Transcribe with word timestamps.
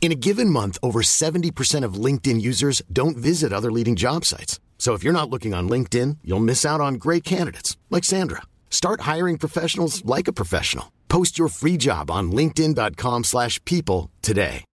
In 0.00 0.12
a 0.12 0.14
given 0.14 0.50
month, 0.50 0.78
over 0.84 1.02
70% 1.02 1.84
of 1.84 1.94
LinkedIn 1.94 2.40
users 2.40 2.80
don't 2.92 3.16
visit 3.16 3.52
other 3.52 3.72
leading 3.72 3.96
job 3.96 4.24
sites. 4.24 4.60
So 4.78 4.94
if 4.94 5.02
you're 5.02 5.12
not 5.12 5.30
looking 5.30 5.52
on 5.52 5.68
LinkedIn, 5.68 6.18
you'll 6.22 6.38
miss 6.38 6.64
out 6.64 6.80
on 6.80 6.94
great 6.94 7.24
candidates 7.24 7.76
like 7.90 8.04
Sandra. 8.04 8.42
Start 8.70 9.00
hiring 9.00 9.36
professionals 9.36 10.04
like 10.04 10.28
a 10.28 10.32
professional. 10.32 10.92
Post 11.08 11.38
your 11.40 11.48
free 11.48 11.76
job 11.76 12.08
on 12.08 12.30
linkedin.com/people 12.30 14.10
today. 14.22 14.64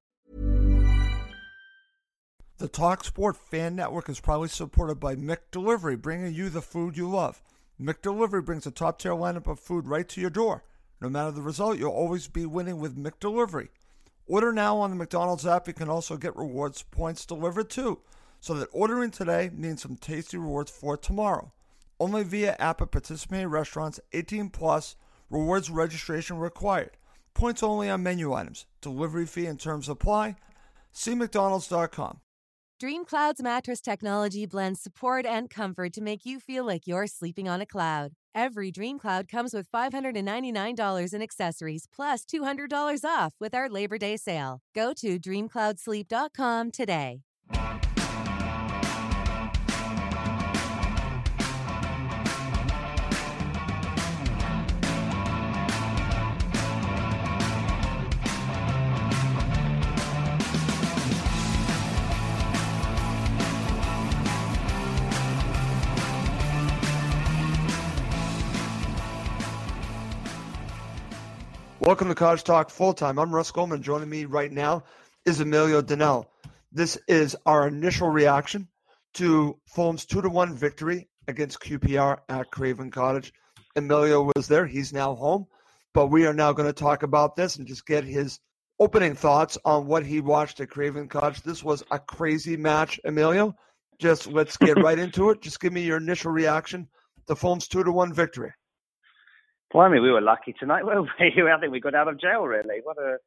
The 2.59 2.67
Talk 2.70 3.03
Sport 3.03 3.36
Fan 3.36 3.76
Network 3.76 4.08
is 4.09 4.20
proudly 4.20 4.48
supported 4.48 5.00
by 5.00 5.16
McDelivery, 5.16 6.02
bringing 6.02 6.34
you 6.34 6.50
the 6.50 6.62
food 6.62 6.95
you 6.95 7.09
love. 7.09 7.42
McDelivery 7.81 8.45
brings 8.45 8.66
a 8.67 8.72
top-tier 8.72 9.12
lineup 9.14 9.48
of 9.48 9.59
food 9.59 9.88
right 9.88 10.08
to 10.09 10.22
your 10.22 10.30
door. 10.30 10.64
No 11.02 11.09
matter 11.09 11.31
the 11.31 11.42
result, 11.42 11.78
you'll 11.78 11.92
always 11.92 12.28
be 12.28 12.45
winning 12.45 12.78
with 12.78 12.95
McDelivery. 12.95 13.70
Order 14.27 14.54
now 14.54 14.77
on 14.77 14.90
the 14.90 14.95
McDonald's 14.95 15.45
app. 15.45 15.68
You 15.68 15.73
can 15.73 15.90
also 15.90 16.18
get 16.18 16.36
rewards 16.36 16.84
points 16.84 17.26
delivered 17.26 17.70
too. 17.70 18.00
So 18.40 18.54
that 18.55 18.70
ordering 18.72 19.12
today 19.12 19.50
means 19.54 19.81
some 19.81 19.95
tasty 19.95 20.38
rewards 20.38 20.72
for 20.72 20.98
tomorrow. 20.98 21.52
Only 22.00 22.23
via 22.23 22.55
app 22.59 22.81
at 22.81 22.91
participating 22.91 23.47
restaurants 23.47 24.00
18 24.12 24.50
plus 24.50 24.95
rewards 25.30 25.70
registration 25.70 26.38
required. 26.38 26.97
Points 27.34 27.64
only 27.64 27.89
on 27.89 28.03
menu 28.03 28.34
items. 28.34 28.66
Delivery 28.81 29.25
fee 29.25 29.45
and 29.45 29.59
terms 29.59 29.89
apply. 29.89 30.36
See 30.92 31.16
McDonald's.com. 31.16 32.19
Dream 32.80 33.06
Cloud's 33.06 33.42
mattress 33.42 33.80
technology 33.80 34.45
blends 34.45 34.81
support 34.81 35.25
and 35.25 35.50
comfort 35.50 35.94
to 35.94 36.02
make 36.02 36.25
you 36.25 36.40
feel 36.40 36.66
like 36.66 36.86
you're 36.86 37.08
sleeping 37.08 37.47
on 37.47 37.62
a 37.62 37.66
cloud. 37.66 38.12
Every 38.36 38.72
Dream 38.72 38.98
Cloud 39.00 39.28
comes 39.28 39.53
with 39.53 39.72
$599 39.72 41.14
in 41.14 41.22
accessories 41.22 41.86
plus 41.95 42.26
$200 42.26 43.06
off 43.06 43.34
with 43.40 43.53
our 43.53 43.70
Labor 43.70 43.98
Day 43.98 44.17
sale. 44.17 44.59
Go 44.73 44.94
to 44.94 45.20
dreamcloudsleep.com 45.20 46.72
today. 46.72 47.22
Welcome 71.86 72.08
to 72.08 72.16
Cottage 72.16 72.45
Talk 72.45 72.70
Full 72.70 72.94
Time. 72.94 73.20
I'm 73.20 73.36
Russ 73.36 73.52
Goldman. 73.52 73.84
Joining 73.84 74.08
me 74.08 74.23
right 74.23 74.50
now 74.50 74.86
is 75.26 75.42
Emilio 75.42 75.81
Donnell. 75.81 76.31
This 76.72 76.98
is 77.09 77.36
our 77.45 77.67
initial 77.67 78.08
reaction 78.08 78.70
to 79.16 79.59
Fulham's 79.67 80.06
two 80.06 80.22
to 80.22 80.30
one 80.30 80.56
victory 80.56 81.09
against 81.28 81.59
QPR 81.59 82.20
at 82.30 82.50
Craven 82.52 82.90
Cottage. 82.90 83.34
Emilio 83.75 84.31
was 84.34 84.48
there. 84.48 84.66
He's 84.66 84.94
now 84.94 85.14
home, 85.14 85.45
but 85.94 86.08
we 86.08 86.25
are 86.25 86.34
now 86.34 86.53
going 86.53 86.70
to 86.70 86.73
talk 86.73 87.03
about 87.03 87.35
this 87.35 87.57
and 87.57 87.68
just 87.68 87.86
get 87.86 88.06
his 88.06 88.40
opening 88.80 89.13
thoughts 89.13 89.57
on 89.66 89.86
what 89.86 90.06
he 90.06 90.22
watched 90.22 90.62
at 90.62 90.69
Craven 90.69 91.09
Cottage. 91.09 91.41
This 91.41 91.66
was 91.66 91.84
a 91.91 92.00
crazy 92.00 92.56
match, 92.56 92.97
Emilio. 93.03 93.56
Just 94.00 94.28
let's 94.28 94.56
get 94.56 94.78
right 94.81 94.97
into 94.97 95.31
it. 95.31 95.41
Just 95.41 95.59
give 95.59 95.74
me 95.74 95.84
your 95.84 95.97
initial 95.97 96.31
reaction 96.31 96.88
to 97.28 97.36
Fulham's 97.36 97.68
two 97.68 97.84
to 97.84 97.91
one 97.91 98.13
victory. 98.13 98.53
Blimey, 99.73 100.00
we 100.00 100.11
were 100.11 100.22
lucky 100.22 100.53
tonight, 100.57 100.85
weren't 100.85 101.09
we? 101.19 101.28
I 101.41 101.59
think 101.59 101.72
we 101.72 101.79
got 101.79 101.95
out 101.95 102.07
of 102.07 102.22
jail 102.22 102.44
really. 102.44 102.79
What 102.84 102.97
a 102.97 103.17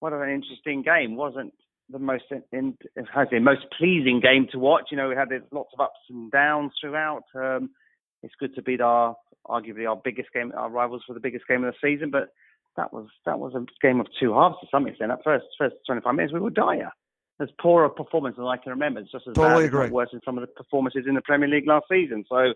what 0.00 0.12
an 0.12 0.28
interesting 0.30 0.82
game. 0.82 1.14
Wasn't 1.14 1.52
the 1.90 1.98
most 1.98 2.24
in, 2.50 2.76
how 3.12 3.28
say, 3.30 3.38
most 3.38 3.66
pleasing 3.78 4.20
game 4.20 4.48
to 4.50 4.58
watch. 4.58 4.84
You 4.90 4.96
know, 4.96 5.08
we 5.08 5.14
had 5.14 5.28
lots 5.52 5.70
of 5.74 5.80
ups 5.80 6.00
and 6.08 6.30
downs 6.32 6.72
throughout. 6.80 7.24
Um, 7.34 7.70
it's 8.22 8.34
good 8.40 8.54
to 8.54 8.62
beat 8.62 8.80
our 8.80 9.14
arguably 9.46 9.88
our 9.88 10.00
biggest 10.02 10.32
game, 10.32 10.52
our 10.56 10.70
rivals 10.70 11.02
for 11.06 11.12
the 11.14 11.20
biggest 11.20 11.46
game 11.46 11.62
of 11.64 11.72
the 11.72 11.88
season. 11.88 12.10
But 12.10 12.30
that 12.76 12.92
was 12.92 13.06
that 13.26 13.38
was 13.38 13.52
a 13.54 13.64
game 13.86 14.00
of 14.00 14.06
two 14.18 14.32
halves 14.32 14.56
to 14.60 14.66
some 14.70 14.86
extent. 14.86 15.12
At 15.12 15.22
first 15.22 15.44
first 15.58 15.76
25 15.86 16.14
minutes, 16.14 16.32
we 16.32 16.40
were 16.40 16.50
dire. 16.50 16.90
As 17.40 17.48
poor 17.60 17.84
a 17.84 17.90
performance 17.90 18.36
as 18.38 18.44
I 18.46 18.56
can 18.56 18.70
remember. 18.70 19.00
It's 19.00 19.10
just 19.10 19.26
as 19.26 19.34
Totally 19.34 19.64
bad, 19.64 19.74
agree. 19.74 19.90
worse 19.90 20.10
than 20.12 20.20
some 20.24 20.38
of 20.38 20.42
the 20.42 20.46
performances 20.48 21.04
in 21.08 21.14
the 21.14 21.22
Premier 21.22 21.48
League 21.48 21.66
last 21.66 21.86
season. 21.90 22.24
So 22.28 22.52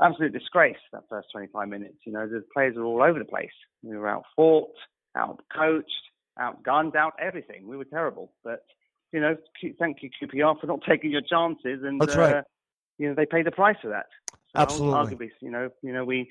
absolute 0.00 0.32
disgrace 0.32 0.76
that 0.92 1.04
first 1.08 1.28
25 1.32 1.68
minutes. 1.68 1.98
You 2.04 2.12
know, 2.12 2.26
the 2.26 2.44
players 2.52 2.76
were 2.76 2.84
all 2.84 3.02
over 3.02 3.18
the 3.18 3.24
place. 3.24 3.50
We 3.82 3.96
were 3.96 4.08
out 4.08 4.24
fought, 4.34 4.74
out 5.16 5.40
coached, 5.54 5.90
out 6.38 6.62
outgunned, 6.64 6.96
out 6.96 7.12
everything. 7.20 7.68
We 7.68 7.76
were 7.76 7.84
terrible. 7.84 8.32
But 8.42 8.64
you 9.12 9.20
know, 9.20 9.36
thank 9.78 9.98
you 10.02 10.10
QPR 10.10 10.60
for 10.60 10.66
not 10.66 10.80
taking 10.88 11.10
your 11.10 11.22
chances, 11.22 11.82
and 11.84 12.00
That's 12.00 12.16
uh, 12.16 12.42
you 12.98 13.08
know 13.08 13.14
they 13.14 13.26
paid 13.26 13.46
the 13.46 13.52
price 13.52 13.76
for 13.80 13.88
that. 13.88 14.06
So 14.52 14.60
Absolutely. 14.60 15.16
Arguably, 15.16 15.30
you 15.40 15.50
know, 15.50 15.70
you 15.82 15.92
know 15.92 16.04
we 16.04 16.30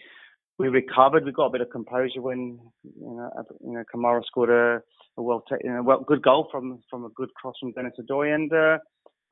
we 0.60 0.68
recovered. 0.68 1.26
We 1.26 1.32
got 1.32 1.48
a 1.48 1.52
bit 1.52 1.62
of 1.62 1.70
composure 1.70 2.22
when 2.22 2.60
you 2.84 3.16
know 3.16 3.30
uh, 3.38 3.44
you 3.62 3.74
know 3.74 3.84
Kamara 3.94 4.24
scored 4.26 4.50
a, 4.50 4.82
a 5.18 5.22
well, 5.22 5.44
ta- 5.48 5.58
you 5.64 5.72
know, 5.72 5.84
well 5.84 6.04
good 6.06 6.22
goal 6.22 6.48
from 6.52 6.80
from 6.90 7.06
a 7.06 7.10
good 7.10 7.34
cross 7.36 7.56
from 7.60 7.72
Denis 7.72 7.94
Odoi, 8.00 8.34
and 8.36 8.52
uh, 8.52 8.78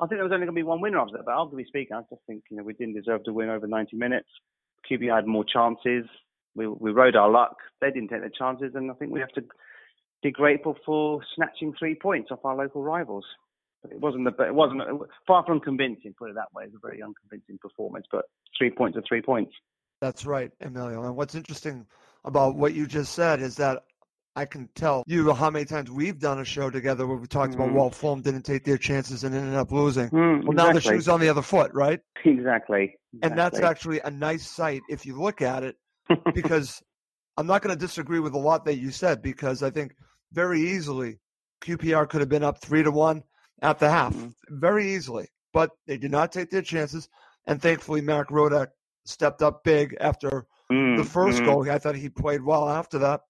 I 0.02 0.08
think 0.08 0.18
there 0.18 0.24
was 0.24 0.34
only 0.34 0.48
going 0.48 0.56
to 0.56 0.60
be 0.60 0.64
one 0.64 0.82
winner 0.82 1.00
after 1.00 1.18
that. 1.18 1.26
But 1.26 1.36
arguably 1.36 1.68
speaking, 1.68 1.96
I 1.96 2.02
just 2.10 2.24
think 2.26 2.44
you 2.50 2.58
know 2.58 2.64
we 2.64 2.74
didn't 2.74 2.96
deserve 2.96 3.24
to 3.26 3.34
win 3.34 3.50
over 3.50 3.68
90 3.68 3.96
minutes. 3.96 4.28
QB 4.90 5.14
had 5.14 5.28
more 5.28 5.46
chances. 5.46 6.06
We 6.56 6.68
we 6.68 6.92
rode 6.92 7.16
our 7.16 7.30
luck. 7.30 7.58
They 7.80 7.92
didn't 7.92 8.10
take 8.10 8.22
their 8.22 8.30
chances, 8.30 8.74
and 8.74 8.90
I 8.90 8.96
think 8.96 9.12
we 9.12 9.20
have 9.20 9.32
to 9.34 9.44
be 10.24 10.32
grateful 10.32 10.76
for 10.86 11.22
snatching 11.36 11.74
three 11.78 11.96
points 11.96 12.32
off 12.32 12.44
our 12.44 12.56
local 12.56 12.84
rivals. 12.84 13.26
But 13.84 13.92
it 13.92 14.00
wasn't 14.00 14.26
the 14.26 14.44
it 14.44 14.56
wasn't 14.56 14.82
far 15.28 15.46
from 15.46 15.60
convincing. 15.60 16.16
Put 16.18 16.32
it 16.32 16.36
that 16.36 16.52
way, 16.54 16.64
it 16.64 16.72
was 16.72 16.82
a 16.84 16.88
very 16.88 17.02
unconvincing 17.04 17.60
performance. 17.60 18.08
But 18.12 18.26
three 18.58 18.72
points 18.72 18.98
are 18.98 19.04
three 19.08 19.22
points. 19.22 19.54
That's 20.02 20.26
right, 20.26 20.52
Emilio. 20.62 21.04
And 21.04 21.16
what's 21.16 21.36
interesting 21.36 21.86
about 22.26 22.56
what 22.56 22.74
you 22.74 22.88
just 22.88 23.14
said 23.14 23.40
is 23.40 23.56
that 23.58 23.84
I 24.36 24.46
can 24.46 24.70
tell 24.76 25.04
you 25.08 25.34
how 25.34 25.50
many 25.50 25.66
times 25.66 25.92
we've 25.92 26.18
done 26.18 26.40
a 26.40 26.46
show 26.46 26.70
together 26.70 27.06
where 27.06 27.18
we 27.18 27.28
talked 27.28 27.54
about, 27.54 27.70
Mhm. 27.70 27.74
well, 27.74 27.90
Fulham 27.90 28.22
didn't 28.22 28.44
take 28.44 28.64
their 28.64 28.78
chances 28.78 29.24
and 29.26 29.36
ended 29.36 29.56
up 29.56 29.72
losing. 29.72 30.10
Mm, 30.10 30.46
Well, 30.46 30.56
now 30.56 30.72
the 30.72 30.80
shoe's 30.80 31.10
on 31.10 31.20
the 31.20 31.28
other 31.28 31.42
foot, 31.42 31.72
right? 31.74 32.00
Exactly. 32.24 32.96
And 33.22 33.38
that's 33.38 33.60
actually 33.60 34.00
a 34.00 34.10
nice 34.10 34.50
sight 34.50 34.82
if 34.90 35.06
you 35.06 35.20
look 35.20 35.42
at 35.42 35.64
it, 35.64 35.76
because 36.34 36.82
I'm 37.36 37.46
not 37.46 37.62
going 37.62 37.76
to 37.76 37.80
disagree 37.80 38.20
with 38.20 38.34
a 38.34 38.38
lot 38.40 38.64
that 38.66 38.78
you 38.78 38.90
said, 38.92 39.22
because 39.22 39.62
I 39.64 39.70
think 39.70 39.94
very 40.32 40.62
easily 40.62 41.20
QPR 41.62 42.08
could 42.08 42.22
have 42.22 42.30
been 42.30 42.44
up 42.44 42.60
three 42.62 42.84
to 42.84 42.92
one 42.92 43.24
at 43.62 43.80
the 43.80 43.90
half, 43.90 44.16
Mhm. 44.16 44.34
very 44.50 44.94
easily. 44.94 45.28
But 45.52 45.72
they 45.88 45.98
did 45.98 46.12
not 46.12 46.32
take 46.32 46.50
their 46.52 46.62
chances. 46.62 47.10
And 47.48 47.62
thankfully, 47.62 48.00
Marek 48.00 48.30
Rodak 48.30 48.70
stepped 49.06 49.42
up 49.42 49.64
big 49.66 49.98
after 50.00 50.46
Mm, 50.72 50.96
the 50.96 51.04
1st 51.04 51.42
mhm. 51.42 51.46
goal. 51.46 51.70
I 51.70 51.80
thought 51.80 51.96
he 51.96 52.08
played 52.08 52.44
well 52.44 52.70
after 52.70 52.98
that 53.00 53.22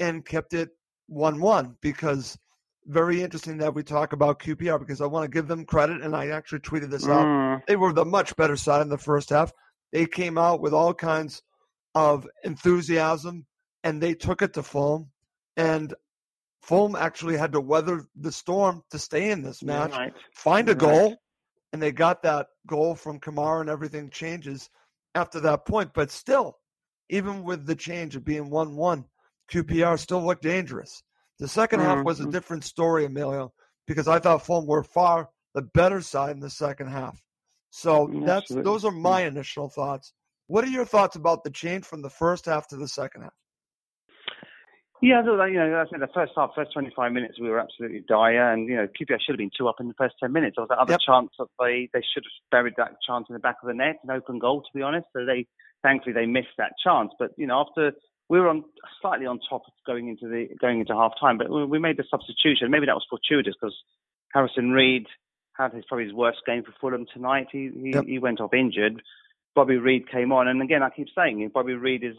and 0.00 0.24
kept 0.24 0.54
it 0.54 0.70
1 1.06 1.40
1 1.40 1.76
because 1.80 2.36
very 2.86 3.22
interesting 3.22 3.58
that 3.58 3.74
we 3.74 3.82
talk 3.82 4.12
about 4.12 4.40
QPR 4.40 4.80
because 4.80 5.00
I 5.00 5.06
want 5.06 5.24
to 5.24 5.30
give 5.30 5.46
them 5.46 5.64
credit. 5.64 6.00
And 6.02 6.16
I 6.16 6.28
actually 6.28 6.60
tweeted 6.60 6.90
this 6.90 7.06
out. 7.06 7.26
Mm, 7.26 7.62
They 7.68 7.76
were 7.76 7.92
the 7.92 8.04
much 8.04 8.34
better 8.36 8.56
side 8.56 8.82
in 8.82 8.88
the 8.88 8.98
first 8.98 9.30
half. 9.30 9.52
They 9.92 10.06
came 10.06 10.38
out 10.38 10.60
with 10.60 10.72
all 10.72 10.94
kinds 10.94 11.42
of 11.94 12.26
enthusiasm 12.42 13.46
and 13.84 14.02
they 14.02 14.14
took 14.14 14.42
it 14.42 14.54
to 14.54 14.62
Fulham. 14.62 15.10
And 15.56 15.94
Fulham 16.62 16.96
actually 16.96 17.36
had 17.36 17.52
to 17.52 17.60
weather 17.60 18.06
the 18.16 18.32
storm 18.32 18.82
to 18.90 18.98
stay 18.98 19.30
in 19.30 19.42
this 19.42 19.62
match 19.62 19.92
right. 19.92 20.12
find 20.34 20.68
a 20.68 20.72
Right. 20.72 20.78
goal, 20.78 21.16
and 21.72 21.82
they 21.82 21.92
got 21.92 22.22
that 22.22 22.48
goal 22.66 22.94
from 22.94 23.20
Kamara, 23.20 23.60
and 23.60 23.70
everything 23.70 24.10
changes 24.10 24.68
after 25.14 25.40
that 25.40 25.64
point. 25.66 25.92
But 25.94 26.10
still, 26.10 26.58
even 27.08 27.42
with 27.44 27.66
the 27.66 27.74
change 27.74 28.14
of 28.14 28.24
being 28.24 28.50
one-one, 28.50 29.06
QPR 29.50 29.98
still 29.98 30.24
looked 30.24 30.42
dangerous. 30.42 31.02
The 31.38 31.48
2nd 31.48 31.80
half 31.80 32.04
was 32.04 32.20
a 32.20 32.26
Mhm. 32.26 32.30
different 32.30 32.64
story, 32.64 33.04
Emilio, 33.04 33.52
because 33.86 34.08
I 34.08 34.18
thought 34.18 34.44
Fulham 34.46 34.66
were 34.66 34.84
far 34.84 35.30
the 35.54 35.62
better 35.62 36.00
side 36.00 36.30
in 36.32 36.40
the 36.40 36.50
second 36.50 36.88
half. 36.88 37.20
So 37.70 38.08
Mm, 38.08 38.24
that's 38.24 38.42
absolutely. 38.42 38.64
those 38.64 38.84
are 38.84 38.90
my 38.92 39.22
initial 39.22 39.68
thoughts. 39.68 40.12
What 40.46 40.64
are 40.64 40.68
your 40.68 40.84
thoughts 40.84 41.16
about 41.16 41.44
the 41.44 41.50
change 41.50 41.84
from 41.84 42.02
the 42.02 42.10
first 42.10 42.46
half 42.46 42.68
to 42.68 42.76
the 42.76 42.88
second 42.88 43.22
half? 43.22 43.34
Yeah, 45.02 45.22
I 45.24 45.46
you 45.46 45.54
know, 45.54 45.80
I 45.80 45.90
said 45.90 46.00
the 46.00 46.12
first 46.12 46.32
half, 46.36 46.50
first 46.54 46.74
25 46.74 47.12
minutes, 47.12 47.40
we 47.40 47.48
were 47.48 47.58
absolutely 47.58 48.04
dire, 48.06 48.52
and 48.52 48.68
you 48.68 48.76
know, 48.76 48.86
QPR 48.86 49.18
should 49.20 49.32
have 49.32 49.38
been 49.38 49.50
two 49.56 49.66
up 49.66 49.76
in 49.80 49.88
the 49.88 49.94
first 49.94 50.16
10 50.20 50.30
minutes. 50.30 50.56
There 50.56 50.62
was 50.62 50.68
that 50.68 50.78
other 50.78 50.92
Yep. 50.92 51.00
chance 51.06 51.30
that 51.38 51.48
they 51.58 51.88
they 51.94 52.02
should 52.12 52.22
have 52.24 52.50
buried 52.50 52.74
that 52.76 52.96
chance 53.06 53.26
in 53.30 53.32
the 53.32 53.38
back 53.40 53.56
of 53.62 53.68
the 53.68 53.74
net, 53.74 53.96
an 54.04 54.10
open 54.10 54.38
goal, 54.38 54.60
to 54.60 54.68
be 54.74 54.82
honest. 54.82 55.06
So 55.14 55.24
they 55.24 55.46
thankfully 55.82 56.12
they 56.12 56.26
missed 56.26 56.52
that 56.58 56.72
chance. 56.84 57.12
But 57.18 57.30
you 57.38 57.46
know, 57.46 57.64
after 57.66 57.92
we 58.30 58.38
were 58.40 58.48
on 58.48 58.64
slightly 59.02 59.26
on 59.26 59.40
top 59.50 59.62
going 59.86 60.08
into 60.08 60.28
the 60.28 60.48
going 60.60 60.80
into 60.80 60.94
half 60.94 61.12
time, 61.20 61.36
but 61.36 61.50
we 61.50 61.78
made 61.78 61.96
the 61.96 62.04
substitution. 62.08 62.70
Maybe 62.70 62.86
that 62.86 62.94
was 62.94 63.04
fortuitous 63.10 63.54
because 63.60 63.76
Harrison 64.32 64.70
Reed 64.70 65.06
had 65.58 65.74
his 65.74 65.84
probably 65.86 66.04
his 66.04 66.14
worst 66.14 66.38
game 66.46 66.62
for 66.62 66.72
Fulham 66.80 67.06
tonight. 67.12 67.48
He 67.52 67.70
he, 67.74 67.90
Yep. 67.92 68.04
he 68.06 68.18
went 68.18 68.40
off 68.40 68.54
injured. 68.54 69.02
Bobby 69.56 69.76
Reid 69.76 70.08
came 70.08 70.30
on, 70.30 70.46
and 70.46 70.62
again, 70.62 70.82
I 70.84 70.90
keep 70.90 71.08
saying. 71.14 71.50
Bobby 71.52 71.74
Reid 71.74 72.04
is, 72.04 72.14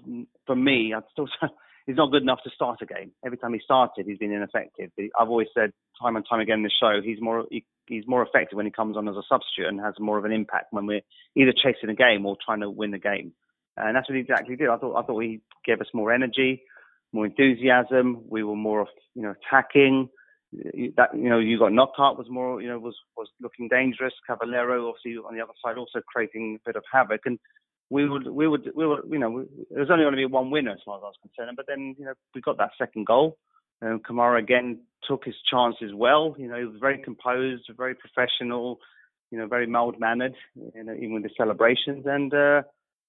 for 0.46 0.56
me, 0.56 0.94
I'd 0.94 1.04
still 1.13 1.30
he's 1.88 1.96
not 1.96 2.12
good 2.12 2.24
enough 2.24 2.40
to 2.44 2.50
start 2.50 2.80
a 2.81 2.86
game. 2.86 3.12
Every 3.25 3.38
time 3.38 3.54
he 3.54 3.62
started, 3.63 4.06
he's 4.06 4.18
been 4.18 4.34
ineffective. 4.34 4.92
I've 5.18 5.30
always 5.30 5.48
said 5.54 5.72
time 6.02 6.18
and 6.18 6.25
time 6.30 6.42
again 6.42 6.58
in 6.58 6.63
the 6.63 6.72
show, 6.78 7.00
he's 7.02 7.22
more 7.22 7.46
he, 7.50 7.63
he's 7.88 8.06
more 8.06 8.22
effective 8.22 8.58
when 8.58 8.66
he 8.66 8.72
comes 8.72 8.98
on 8.98 9.08
as 9.08 9.16
a 9.16 9.24
substitute 9.30 9.68
and 9.68 9.80
has 9.80 9.94
more 9.98 10.18
of 10.18 10.25
an 10.25 10.34
impact 10.34 10.68
when 10.72 10.86
we're 10.88 11.02
either 11.38 11.54
chasing 11.54 11.90
a 11.90 11.96
game 11.96 12.25
or 12.25 12.36
trying 12.46 12.60
to 12.60 12.69
win 12.69 12.92
the 12.92 13.00
game. 13.00 13.31
And 13.77 13.95
that's 13.95 14.09
what 14.09 14.15
he 14.15 14.21
exactly 14.21 14.56
did. 14.56 14.69
I 14.69 14.77
thought 14.77 14.97
I 14.97 15.06
thought 15.06 15.19
he 15.19 15.41
gave 15.65 15.81
us 15.81 15.88
more 15.94 16.12
energy, 16.12 16.63
more 17.13 17.25
enthusiasm. 17.25 18.23
We 18.29 18.44
were 18.44 18.56
more, 18.56 18.81
of 18.81 18.88
you 19.15 19.21
know, 19.21 19.33
attacking. 19.47 20.09
That 20.97 21.15
you 21.15 21.29
know, 21.29 21.39
you 21.39 21.57
got 21.57 21.71
Knockaert 21.71 22.18
was 22.18 22.27
more, 22.29 22.62
you 22.62 22.68
know, 22.68 22.77
was 22.77 22.95
was 23.15 23.29
looking 23.39 23.69
dangerous. 23.69 24.13
Carvalho 24.27 24.89
obviously 24.89 25.18
on 25.18 25.35
the 25.35 25.41
other 25.41 25.53
side 25.63 25.77
also 25.77 26.01
creating 26.06 26.59
a 26.62 26.69
bit 26.69 26.75
of 26.75 26.83
havoc. 26.91 27.21
And 27.25 27.39
we 27.89 28.07
would 28.07 28.27
we 28.27 28.47
would 28.47 28.71
we 28.75 28.85
were 28.85 29.01
you 29.09 29.19
know 29.19 29.45
there 29.69 29.79
was 29.79 29.89
only 29.91 30.03
going 30.03 30.13
to 30.13 30.17
be 30.17 30.25
one 30.25 30.50
winner 30.50 30.71
as 30.71 30.79
far 30.85 30.97
as 30.97 31.03
I 31.03 31.07
was 31.07 31.15
concerned. 31.21 31.56
But 31.56 31.67
then 31.67 31.95
you 31.97 32.06
know 32.06 32.13
we 32.33 32.41
got 32.41 32.57
that 32.57 32.71
second 32.77 33.06
goal. 33.06 33.38
Um, 33.81 34.00
Kamara 34.00 34.39
again 34.39 34.79
took 35.07 35.25
his 35.25 35.35
chances 35.50 35.91
well. 35.94 36.35
You 36.38 36.47
know 36.47 36.57
he 36.57 36.65
was 36.65 36.77
very 36.79 37.01
composed, 37.01 37.63
very 37.77 37.95
professional. 37.95 38.79
You 39.29 39.39
know 39.39 39.47
very 39.47 39.67
mild 39.67 40.00
mannered. 40.00 40.35
You 40.75 40.83
know 40.83 40.94
even 40.94 41.13
with 41.13 41.24
the 41.24 41.29
celebrations. 41.38 42.06
And 42.06 42.33
uh, 42.33 42.63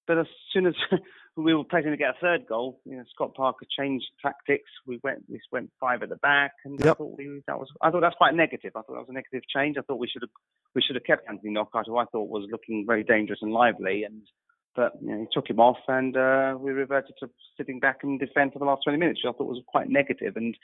but 0.07 0.17
as 0.17 0.27
soon 0.51 0.67
as 0.67 0.73
we 1.35 1.53
were 1.53 1.63
pressing 1.63 1.91
to 1.91 1.97
get 1.97 2.11
a 2.11 2.19
third 2.21 2.45
goal, 2.47 2.79
you 2.85 2.97
know 2.97 3.03
Scott 3.13 3.33
Parker 3.35 3.65
changed 3.77 4.05
tactics. 4.21 4.69
We 4.85 4.99
went 5.03 5.23
we 5.29 5.39
went 5.51 5.71
five 5.79 6.03
at 6.03 6.09
the 6.09 6.17
back, 6.17 6.53
and 6.65 6.79
I 6.81 6.93
thought 6.93 7.17
we, 7.17 7.41
that 7.47 7.59
was 7.59 7.69
I 7.81 7.91
thought 7.91 8.01
that's 8.01 8.15
quite 8.15 8.35
negative. 8.35 8.71
I 8.75 8.81
thought 8.81 8.93
that 8.93 9.07
was 9.07 9.09
a 9.09 9.13
negative 9.13 9.43
change. 9.53 9.77
I 9.77 9.81
thought 9.81 9.99
we 9.99 10.07
should 10.07 10.23
have 10.23 10.31
we 10.75 10.81
should 10.81 10.95
have 10.95 11.05
kept 11.05 11.27
Anthony 11.27 11.51
Knockaert, 11.51 11.87
who 11.87 11.97
I 11.97 12.05
thought 12.05 12.29
was 12.29 12.47
looking 12.51 12.85
very 12.87 13.03
dangerous 13.03 13.39
and 13.41 13.51
lively, 13.51 14.03
and 14.03 14.23
but 14.75 14.93
you 15.01 15.11
know, 15.11 15.19
he 15.19 15.27
took 15.31 15.49
him 15.49 15.59
off, 15.59 15.77
and 15.87 16.15
uh, 16.17 16.55
we 16.59 16.71
reverted 16.71 17.15
to 17.19 17.29
sitting 17.57 17.79
back 17.79 17.99
and 18.03 18.19
defend 18.19 18.53
for 18.53 18.59
the 18.59 18.65
last 18.65 18.83
20 18.83 18.97
minutes, 18.97 19.19
which 19.23 19.33
I 19.33 19.37
thought 19.37 19.47
was 19.47 19.61
quite 19.67 19.89
negative. 19.89 20.35
And 20.35 20.55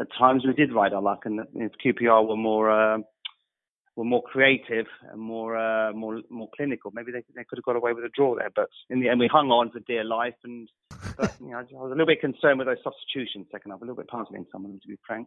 at 0.00 0.08
times 0.18 0.44
we 0.46 0.52
did 0.54 0.72
ride 0.72 0.92
our 0.92 1.02
luck, 1.02 1.22
and 1.24 1.40
you 1.54 1.60
know, 1.60 1.68
QPR 1.84 2.28
were 2.28 2.36
more 2.36 2.70
uh, 2.70 2.98
were 3.98 4.04
more 4.04 4.22
creative 4.22 4.86
and 5.10 5.20
more 5.20 5.56
uh, 5.56 5.92
more 5.92 6.22
more 6.30 6.48
clinical. 6.56 6.90
Maybe 6.94 7.12
they 7.12 7.22
they 7.36 7.44
could 7.44 7.58
have 7.58 7.64
got 7.64 7.76
away 7.76 7.92
with 7.92 8.04
a 8.04 8.10
draw 8.14 8.36
there, 8.36 8.50
but 8.54 8.68
in 8.88 9.00
the 9.00 9.08
end 9.08 9.20
we 9.20 9.26
hung 9.26 9.50
on 9.50 9.70
for 9.70 9.80
dear 9.80 10.04
life. 10.04 10.38
And 10.44 10.68
but, 11.16 11.34
you 11.40 11.50
know, 11.50 11.58
I 11.58 11.62
was 11.62 11.70
a 11.72 11.88
little 11.88 12.06
bit 12.06 12.20
concerned 12.20 12.58
with 12.58 12.68
those 12.68 12.82
substitutions 12.84 13.46
second 13.52 13.72
half, 13.72 13.80
a 13.80 13.84
little 13.84 13.96
bit 13.96 14.08
puzzling 14.08 14.46
some 14.52 14.64
of 14.64 14.70
them 14.70 14.80
to 14.80 14.88
be 14.88 14.98
frank. 15.06 15.26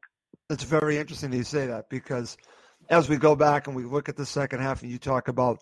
It's 0.50 0.64
very 0.64 0.98
interesting 0.98 1.32
that 1.32 1.38
you 1.38 1.44
say 1.44 1.68
that 1.68 1.90
because 1.90 2.38
as 2.90 3.10
we 3.10 3.18
go 3.18 3.36
back 3.36 3.68
and 3.68 3.76
we 3.76 3.84
look 3.84 4.10
at 4.10 4.18
the 4.18 4.26
second 4.26 4.62
half 4.62 4.82
and 4.82 4.92
you 4.92 4.98
talk 4.98 5.28
about 5.28 5.60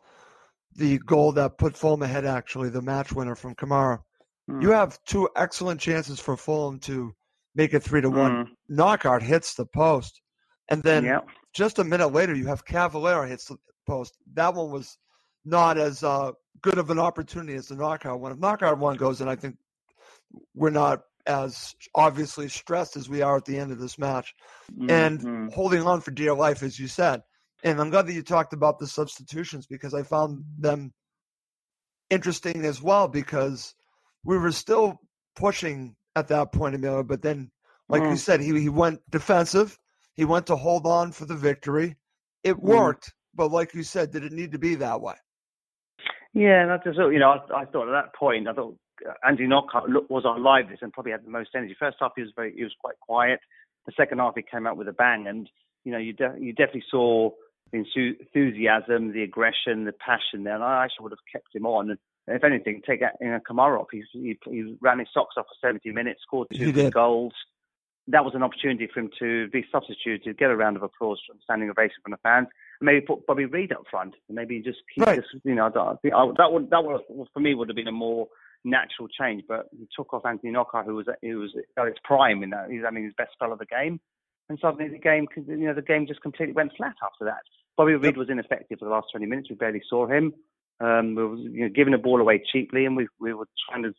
the 0.76 1.00
goal 1.00 1.32
that 1.34 1.58
put 1.58 1.76
Fulham 1.76 2.04
ahead, 2.04 2.26
actually, 2.26 2.70
the 2.70 2.82
match 2.82 3.12
winner 3.12 3.36
from 3.36 3.56
Kamara, 3.56 4.00
Hmm. 4.50 4.62
you 4.62 4.72
have 4.72 4.98
two 5.06 5.30
excellent 5.36 5.80
chances 5.80 6.20
for 6.20 6.36
Fulham 6.36 6.80
to 6.80 7.14
make 7.56 7.74
it 7.74 7.84
three 7.84 8.02
to 8.02 8.10
one. 8.10 8.32
Mm. 8.32 8.48
Knockaert 8.68 9.22
hits 9.22 9.54
the 9.54 9.66
post. 9.66 10.22
And 10.70 10.84
then 10.84 11.04
yeah. 11.04 11.20
just 11.54 11.80
a 11.80 11.84
minute 11.84 12.10
later, 12.14 12.34
you 12.36 12.48
have 12.48 12.66
Carvalho 12.66 13.24
hits 13.24 13.46
the 13.46 13.58
post. 13.88 14.16
That 14.34 14.54
one 14.54 14.72
was 14.72 14.98
not 15.46 15.78
as 15.78 16.04
uh, 16.04 16.32
good 16.62 16.78
of 16.78 16.90
an 16.90 17.00
opportunity 17.00 17.56
as 17.56 17.68
the 17.68 17.76
Knockaert 17.76 18.20
one. 18.20 18.32
If 18.32 18.38
Knockaert 18.38 18.78
one 18.78 18.98
goes 18.98 19.22
and 19.22 19.30
I 19.30 19.36
think 19.36 19.58
we're 20.54 20.70
not 20.70 21.02
as 21.26 21.76
obviously 21.96 22.48
stressed 22.50 22.96
as 22.98 23.10
we 23.10 23.22
are 23.22 23.38
at 23.38 23.46
the 23.46 23.58
end 23.58 23.72
of 23.72 23.80
this 23.80 23.98
match. 23.98 24.34
And 24.88 25.20
Mhm. 25.20 25.54
holding 25.54 25.82
on 25.84 26.02
for 26.02 26.12
dear 26.12 26.34
life, 26.34 26.64
as 26.64 26.80
you 26.80 26.88
said. 26.88 27.22
And 27.64 27.80
I'm 27.82 27.90
glad 27.90 28.08
that 28.08 28.14
you 28.14 28.24
talked 28.24 28.54
about 28.54 28.80
the 28.80 28.88
substitutions 28.88 29.68
because 29.68 29.94
I 29.94 30.04
found 30.04 30.44
them 30.58 30.94
interesting 32.10 32.66
as 32.66 32.82
well 32.82 33.08
because 33.08 33.76
we 34.24 34.38
were 34.38 34.52
still 34.52 35.00
pushing 35.36 35.96
at 36.16 36.28
that 36.30 36.52
point, 36.52 36.76
Emilio. 36.76 37.04
But 37.04 37.22
then, 37.22 37.52
like 37.90 38.04
you 38.04 38.16
Mm. 38.16 38.18
said, 38.18 38.42
he, 38.42 38.60
he 38.60 38.70
went 38.70 39.02
defensive. 39.10 39.78
He 40.20 40.26
went 40.26 40.48
to 40.48 40.58
hold 40.58 40.86
on 40.86 41.14
for 41.14 41.26
the 41.26 41.34
victory. 41.34 41.96
It 42.44 42.58
Mm. 42.58 42.64
worked, 42.64 43.14
but 43.34 43.52
like 43.52 43.74
you 43.74 43.84
said, 43.84 44.12
did 44.12 44.26
it 44.26 44.34
need 44.34 44.52
to 44.52 44.60
be 44.60 44.76
that 44.76 45.00
way? 45.00 45.16
Yeah, 46.34 46.66
that's 46.66 46.84
just 46.84 46.98
you 46.98 47.20
know. 47.20 47.32
I, 47.32 47.62
I 47.62 47.66
thought 47.66 47.88
at 47.88 47.94
that 47.94 48.14
point, 48.14 48.50
I 48.50 48.52
thought 48.52 48.76
uh, 49.08 49.14
Andy 49.26 49.48
Knockaert 49.48 50.10
was 50.10 50.26
our 50.26 50.38
liveliest 50.38 50.84
and 50.84 50.92
probably 50.92 51.14
had 51.14 51.24
the 51.24 51.30
most 51.30 51.52
energy. 51.56 51.74
First 51.80 51.98
half, 52.02 52.12
he 52.18 52.22
was 52.22 52.34
very, 52.36 52.54
he 52.54 52.64
was 52.64 52.76
quite 52.82 53.00
quiet. 53.00 53.40
The 53.86 53.94
second 53.96 54.20
half, 54.20 54.36
he 54.36 54.42
came 54.42 54.68
out 54.68 54.76
with 54.76 54.90
a 54.90 54.94
bang, 54.94 55.26
and 55.28 55.50
you 55.86 55.94
know, 55.94 55.98
you 55.98 56.12
de- 56.12 56.36
you 56.38 56.52
definitely 56.52 56.84
saw 56.92 57.30
the 57.72 57.78
enthusiasm, 57.78 59.14
the 59.14 59.24
aggression, 59.24 59.86
the 59.86 59.94
passion 59.94 60.44
there. 60.44 60.56
And 60.56 60.64
I 60.66 60.84
actually 60.84 61.04
would 61.04 61.14
have 61.14 61.32
kept 61.32 61.56
him 61.56 61.66
on. 61.66 61.92
And 61.92 62.00
if 62.28 62.44
anything, 62.44 62.82
take 62.86 63.00
that, 63.00 63.16
you 63.22 63.30
know, 63.30 63.40
Kamara 63.50 63.80
off. 63.80 63.88
He, 63.90 64.04
he, 64.12 64.38
he 64.50 64.76
ran 64.82 65.00
his 65.00 65.08
socks 65.14 65.36
off 65.38 65.46
for 65.46 65.68
70 65.68 65.92
minutes, 65.94 66.20
scored 66.24 66.48
two 66.54 66.92
goals. 66.92 67.34
That 68.12 68.26
was 68.26 68.34
an 68.36 68.44
opportunity 68.44 68.88
for 68.92 69.02
him 69.02 69.10
to 69.20 69.48
be 69.50 69.66
substituted, 69.72 70.38
get 70.38 70.50
a 70.50 70.56
round 70.56 70.78
of 70.78 70.84
applause 70.84 71.20
from 71.28 71.38
standing 71.44 71.70
ovation 71.70 71.98
from 72.04 72.12
the 72.12 72.18
fans, 72.24 72.48
and 72.80 72.86
maybe 72.86 73.02
put 73.02 73.26
Bobby 73.28 73.46
Reid 73.46 73.72
up 73.72 73.84
front, 73.90 74.16
and 74.28 74.36
maybe 74.36 74.62
just 74.62 74.80
keep 74.94 75.06
Right. 75.06 75.18
this. 75.18 75.26
You 75.44 75.56
know, 75.56 75.68
I 75.68 75.96
think 76.02 76.14
I, 76.14 76.26
that 76.38 76.52
would 76.52 76.70
that 76.72 76.84
would 76.84 77.02
for 77.34 77.40
me 77.40 77.54
would 77.54 77.70
have 77.70 77.76
been 77.76 77.88
a 77.88 77.92
more 77.92 78.28
natural 78.64 79.08
change. 79.08 79.44
But 79.48 79.70
he 79.78 79.88
took 79.96 80.14
off 80.14 80.26
Anthony 80.26 80.52
Knockaert, 80.52 80.86
who 80.86 80.96
was 80.96 81.08
who 81.22 81.40
was 81.40 81.56
at 81.78 81.86
his 81.86 81.96
prime 82.04 82.44
in 82.44 82.50
that. 82.52 82.70
He's 82.70 82.84
having 82.84 83.04
his 83.04 83.14
best 83.18 83.34
spell 83.34 83.54
of 83.54 83.60
the 83.60 83.66
game, 83.66 84.00
and 84.50 84.58
suddenly 84.60 84.90
the 84.90 84.98
game, 84.98 85.28
you 85.36 85.68
know, 85.68 85.74
the 85.74 85.82
game 85.82 86.08
just 86.08 86.22
completely 86.22 86.54
went 86.54 86.72
flat 86.76 86.96
after 87.04 87.26
that. 87.26 87.42
Bobby 87.78 87.94
Reid 87.94 88.18
was 88.18 88.30
ineffective 88.30 88.80
for 88.80 88.86
the 88.86 88.92
last 88.92 89.08
20 89.12 89.26
minutes. 89.26 89.50
We 89.50 89.56
barely 89.56 89.82
saw 89.90 90.06
him. 90.08 90.34
Um, 90.82 91.16
we 91.16 91.24
were 91.26 91.36
you 91.38 91.62
know, 91.62 91.70
giving 91.74 91.92
the 91.92 91.98
ball 91.98 92.20
away 92.20 92.42
cheaply, 92.52 92.86
and 92.86 92.96
we 92.96 93.08
we 93.20 93.34
were 93.34 93.48
trying 93.70 93.84
to 93.84 93.94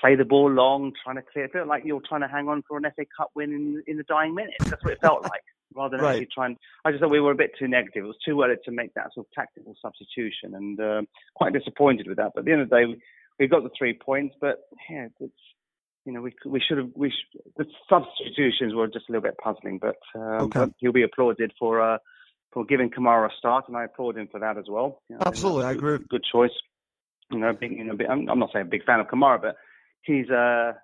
play 0.00 0.14
the 0.16 0.24
ball 0.24 0.50
long, 0.50 0.92
trying 1.04 1.16
to 1.16 1.22
clear. 1.22 1.44
It 1.46 1.52
felt 1.52 1.68
like 1.68 1.84
you 1.84 1.94
were 1.94 2.02
trying 2.08 2.20
to 2.22 2.28
hang 2.28 2.48
on 2.48 2.62
for 2.68 2.76
an 2.78 2.84
FA 2.96 3.04
Cup 3.16 3.30
win 3.34 3.52
in, 3.52 3.82
in 3.86 3.96
the 3.96 4.02
dying 4.04 4.34
minutes. 4.34 4.56
That's 4.70 4.82
what 4.84 4.92
it 4.92 5.00
felt 5.00 5.22
like, 5.32 5.42
rather 5.74 5.96
than 5.96 6.04
Right. 6.04 6.12
actually 6.16 6.28
trying. 6.34 6.56
I 6.84 6.90
just 6.90 7.02
thought 7.02 7.10
we 7.10 7.20
were 7.20 7.32
a 7.32 7.36
bit 7.36 7.52
too 7.58 7.68
negative. 7.68 8.04
It 8.04 8.06
was 8.06 8.16
too 8.24 8.40
early 8.42 8.56
to 8.64 8.70
make 8.70 8.94
that 8.94 9.12
sort 9.14 9.26
of 9.26 9.32
tactical 9.32 9.74
substitution, 9.82 10.54
and 10.54 10.80
uh, 10.80 11.02
quite 11.34 11.52
disappointed 11.52 12.06
with 12.06 12.16
that. 12.18 12.32
But 12.34 12.40
at 12.40 12.44
the 12.46 12.52
end 12.52 12.60
of 12.62 12.70
the 12.70 12.76
day, 12.76 12.84
we, 12.86 13.00
we 13.40 13.46
got 13.48 13.62
the 13.62 13.70
three 13.76 13.94
points. 13.94 14.34
But 14.40 14.60
yeah, 14.90 15.08
it's 15.20 15.32
you 16.04 16.12
know 16.12 16.20
we 16.22 16.32
we 16.46 16.60
should 16.66 16.78
have 16.78 16.90
we 16.94 17.10
sh- 17.10 17.38
the 17.56 17.66
substitutions 17.88 18.74
were 18.74 18.86
just 18.88 19.08
a 19.08 19.12
little 19.12 19.22
bit 19.28 19.38
puzzling. 19.38 19.78
But, 19.78 19.96
um, 20.14 20.42
Okay. 20.46 20.60
but 20.60 20.70
he'll 20.78 20.92
be 20.92 21.02
applauded 21.02 21.52
for. 21.58 21.80
Uh, 21.80 21.98
for 22.50 22.64
giving 22.64 22.88
Kamara 22.88 23.26
a 23.26 23.30
start, 23.36 23.66
and 23.68 23.76
I 23.76 23.84
applaud 23.84 24.16
him 24.16 24.26
for 24.32 24.40
that 24.40 24.56
as 24.56 24.64
well. 24.70 25.02
You 25.10 25.16
know, 25.16 25.22
Absolutely, 25.26 25.66
I, 25.66 25.72
agree. 25.72 25.98
Good, 26.08 26.24
choice. 26.32 26.50
You 27.30 27.40
know, 27.40 27.52
being, 27.52 27.76
you 27.76 27.84
know, 27.84 27.94
I'm 28.08 28.24
not 28.38 28.48
saying 28.54 28.64
a 28.64 28.70
big 28.70 28.86
fan 28.86 29.00
of 29.00 29.06
Kamara, 29.08 29.38
but 29.42 29.56
he's 30.02 30.28
a, 30.28 30.76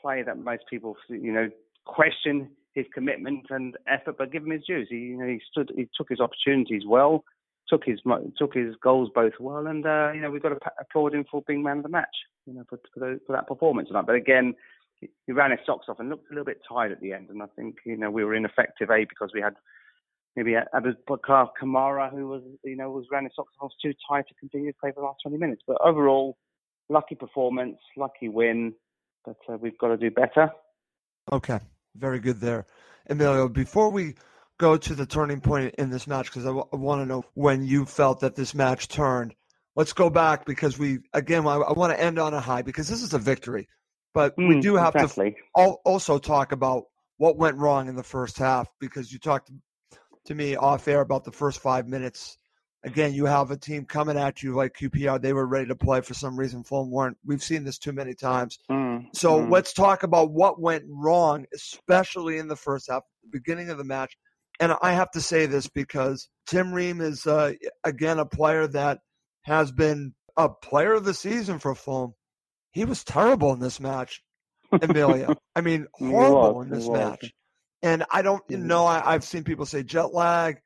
player 0.00 0.24
that 0.24 0.38
most 0.38 0.62
people, 0.70 0.96
you 1.08 1.32
know, 1.32 1.48
question 1.84 2.48
his 2.72 2.86
commitment 2.94 3.46
and 3.50 3.76
effort, 3.88 4.16
but 4.16 4.30
give 4.30 4.44
him 4.44 4.50
his 4.52 4.64
dues. 4.64 4.86
He, 4.88 4.96
you 4.96 5.16
know, 5.18 5.26
he 5.26 5.40
stood, 5.50 5.72
he 5.74 5.88
took 5.96 6.08
his 6.08 6.20
opportunities 6.20 6.82
well, 6.86 7.24
took 7.68 7.84
his 7.84 8.00
took 8.38 8.54
his 8.54 8.76
goals 8.82 9.10
both 9.12 9.32
well, 9.40 9.66
and 9.66 9.84
uh, 9.84 10.12
you 10.14 10.20
know, 10.20 10.30
we've 10.30 10.42
got 10.42 10.50
to 10.50 10.58
applaud 10.80 11.14
him 11.14 11.24
for 11.28 11.42
being 11.46 11.62
man 11.64 11.78
of 11.78 11.82
the 11.82 11.88
match. 11.88 12.06
You 12.46 12.54
know, 12.54 12.64
for 12.68 12.78
for, 12.94 13.00
those, 13.00 13.18
for 13.26 13.32
that 13.32 13.48
performance 13.48 13.88
tonight. 13.88 14.06
But 14.06 14.16
again. 14.16 14.54
He 15.00 15.32
ran 15.32 15.52
his 15.52 15.60
socks 15.64 15.86
off 15.88 16.00
and 16.00 16.08
looked 16.08 16.28
a 16.28 16.34
little 16.34 16.44
bit 16.44 16.60
tired 16.68 16.90
at 16.90 17.00
the 17.00 17.12
end, 17.12 17.30
and 17.30 17.40
I 17.40 17.46
think 17.54 17.76
you 17.86 17.96
know 17.96 18.10
we 18.10 18.24
were 18.24 18.34
ineffective. 18.34 18.90
A 18.90 19.04
because 19.04 19.30
we 19.32 19.40
had 19.40 19.54
maybe 20.38 20.56
Abu 20.74 20.94
Bakar 21.06 21.50
Kamara, 21.60 22.10
who 22.10 22.26
was, 22.28 22.42
you 22.64 22.76
know, 22.76 22.90
was 22.90 23.06
ran 23.10 23.22
his 23.22 23.32
socks 23.36 23.54
off, 23.60 23.72
too 23.80 23.92
tired 24.08 24.26
to 24.28 24.34
continue 24.34 24.72
to 24.72 24.78
play 24.80 24.90
for 24.90 25.00
the 25.00 25.06
last 25.06 25.18
20 25.22 25.36
minutes. 25.36 25.62
But 25.66 25.78
overall, 25.84 26.36
lucky 26.88 27.14
performance, 27.14 27.78
lucky 27.96 28.28
win, 28.28 28.74
but 29.24 29.36
uh, 29.48 29.56
we've 29.60 29.78
got 29.78 29.88
to 29.88 29.96
do 29.96 30.10
better. 30.10 30.50
Okay, 31.32 31.60
very 31.94 32.18
good 32.20 32.40
there, 32.40 32.66
Emilio. 33.08 33.48
Before 33.48 33.90
we 33.90 34.14
go 34.58 34.76
to 34.76 34.94
the 34.94 35.06
turning 35.06 35.40
point 35.40 35.74
in 35.76 35.90
this 35.90 36.06
match, 36.06 36.26
because 36.26 36.44
I, 36.44 36.48
w- 36.48 36.68
I 36.72 36.76
want 36.76 37.02
to 37.02 37.06
know 37.06 37.24
when 37.34 37.64
you 37.64 37.84
felt 37.84 38.20
that 38.20 38.34
this 38.36 38.54
match 38.54 38.88
turned. 38.88 39.34
Let's 39.76 39.92
go 39.92 40.10
back 40.10 40.44
because 40.46 40.78
we 40.78 41.00
again. 41.12 41.46
I, 41.46 41.56
I 41.56 41.72
want 41.72 41.92
to 41.92 42.00
end 42.02 42.18
on 42.18 42.34
a 42.34 42.40
high 42.40 42.62
because 42.62 42.88
this 42.88 43.02
is 43.02 43.12
a 43.14 43.18
victory, 43.18 43.68
but 44.14 44.34
we 44.42 44.54
Mm, 44.54 44.60
do 44.62 44.74
have 44.76 44.96
to 44.96 45.08
exactly. 45.08 45.36
al- 45.56 45.80
also 45.84 46.18
talk 46.18 46.52
about 46.52 46.84
what 47.18 47.36
went 47.36 47.58
wrong 47.58 47.88
in 47.88 47.94
the 47.94 48.02
first 48.02 48.38
half 48.38 48.72
because 48.80 49.12
you 49.12 49.18
talked 49.18 49.50
to 50.24 50.34
me 50.34 50.56
off 50.56 50.88
air 50.88 51.00
about 51.00 51.24
the 51.24 51.32
first 51.32 51.60
five 51.60 51.86
minutes 51.86 52.37
again, 52.84 53.12
you 53.12 53.26
have 53.26 53.50
a 53.50 53.56
team 53.56 53.84
coming 53.84 54.16
at 54.16 54.42
you 54.42 54.54
like 54.54 54.76
QPR. 54.76 55.20
They 55.20 55.32
were 55.32 55.46
ready 55.46 55.66
to 55.66 55.76
play 55.76 56.00
for 56.00 56.14
some 56.14 56.38
reason. 56.38 56.64
Fulham 56.64 56.90
weren't. 56.90 57.16
We've 57.24 57.42
seen 57.42 57.64
this 57.64 57.78
too 57.78 57.92
many 57.92 58.14
times. 58.14 58.58
Mm, 58.70 59.06
So 59.14 59.40
mm. 59.40 59.50
let's 59.50 59.72
talk 59.72 60.02
about 60.02 60.30
what 60.30 60.60
went 60.60 60.84
wrong, 60.88 61.46
especially 61.54 62.38
in 62.38 62.48
the 62.48 62.56
first 62.56 62.90
half, 62.90 63.02
the 63.22 63.30
beginning 63.30 63.70
of 63.70 63.78
the 63.78 63.84
match. 63.84 64.16
And 64.60 64.74
I 64.82 64.92
have 64.92 65.10
to 65.12 65.20
say 65.20 65.46
this 65.46 65.68
because 65.68 66.28
Tim 66.46 66.72
Ream 66.72 67.00
is, 67.00 67.26
uh, 67.26 67.52
again, 67.84 68.18
a 68.18 68.26
player 68.26 68.66
that 68.68 68.98
has 69.42 69.70
been 69.70 70.14
a 70.36 70.48
player 70.48 70.94
of 70.94 71.04
the 71.04 71.14
season 71.14 71.58
for 71.58 71.74
Fulham. 71.74 72.14
He 72.72 72.84
was 72.84 73.04
terrible 73.04 73.52
in 73.52 73.60
this 73.60 73.80
match, 73.80 74.22
Emilio. 74.72 75.34
I 75.56 75.60
mean, 75.60 75.86
horrible 75.94 76.56
was, 76.56 76.66
in 76.66 76.72
this 76.72 76.88
match. 76.88 77.32
And 77.82 78.04
I 78.10 78.22
don't 78.22 78.42
you 78.48 78.58
know. 78.58 78.84
I, 78.84 79.14
I've 79.14 79.24
seen 79.24 79.44
people 79.44 79.64
say 79.64 79.84
jet 79.84 80.12
lag 80.12 80.58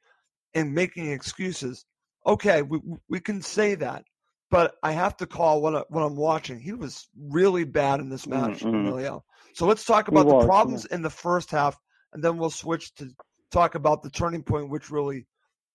and 0.54 0.74
making 0.74 1.10
excuses. 1.10 1.84
Okay, 2.24 2.62
we 2.62 2.80
we 3.08 3.20
can 3.20 3.42
say 3.42 3.74
that, 3.74 4.04
but 4.50 4.76
I 4.82 4.92
have 4.92 5.16
to 5.18 5.26
call 5.26 5.60
what 5.60 5.74
I, 5.74 5.82
what 5.88 6.02
I'm 6.02 6.16
watching. 6.16 6.60
He 6.60 6.72
was 6.72 7.08
really 7.18 7.64
bad 7.64 8.00
in 8.00 8.08
this 8.08 8.26
match, 8.26 8.60
Mhm. 8.60 8.74
Emilio. 8.74 9.24
So 9.54 9.66
let's 9.66 9.84
talk 9.84 10.08
about 10.08 10.28
the 10.28 10.34
was, 10.34 10.46
problems 10.46 10.84
in 10.84 11.02
the 11.02 11.10
first 11.10 11.50
half, 11.50 11.78
and 12.12 12.22
then 12.22 12.38
we'll 12.38 12.50
switch 12.50 12.94
to 12.96 13.08
talk 13.50 13.74
about 13.74 14.02
the 14.02 14.10
turning 14.10 14.42
point, 14.42 14.70
which 14.70 14.90
really 14.90 15.26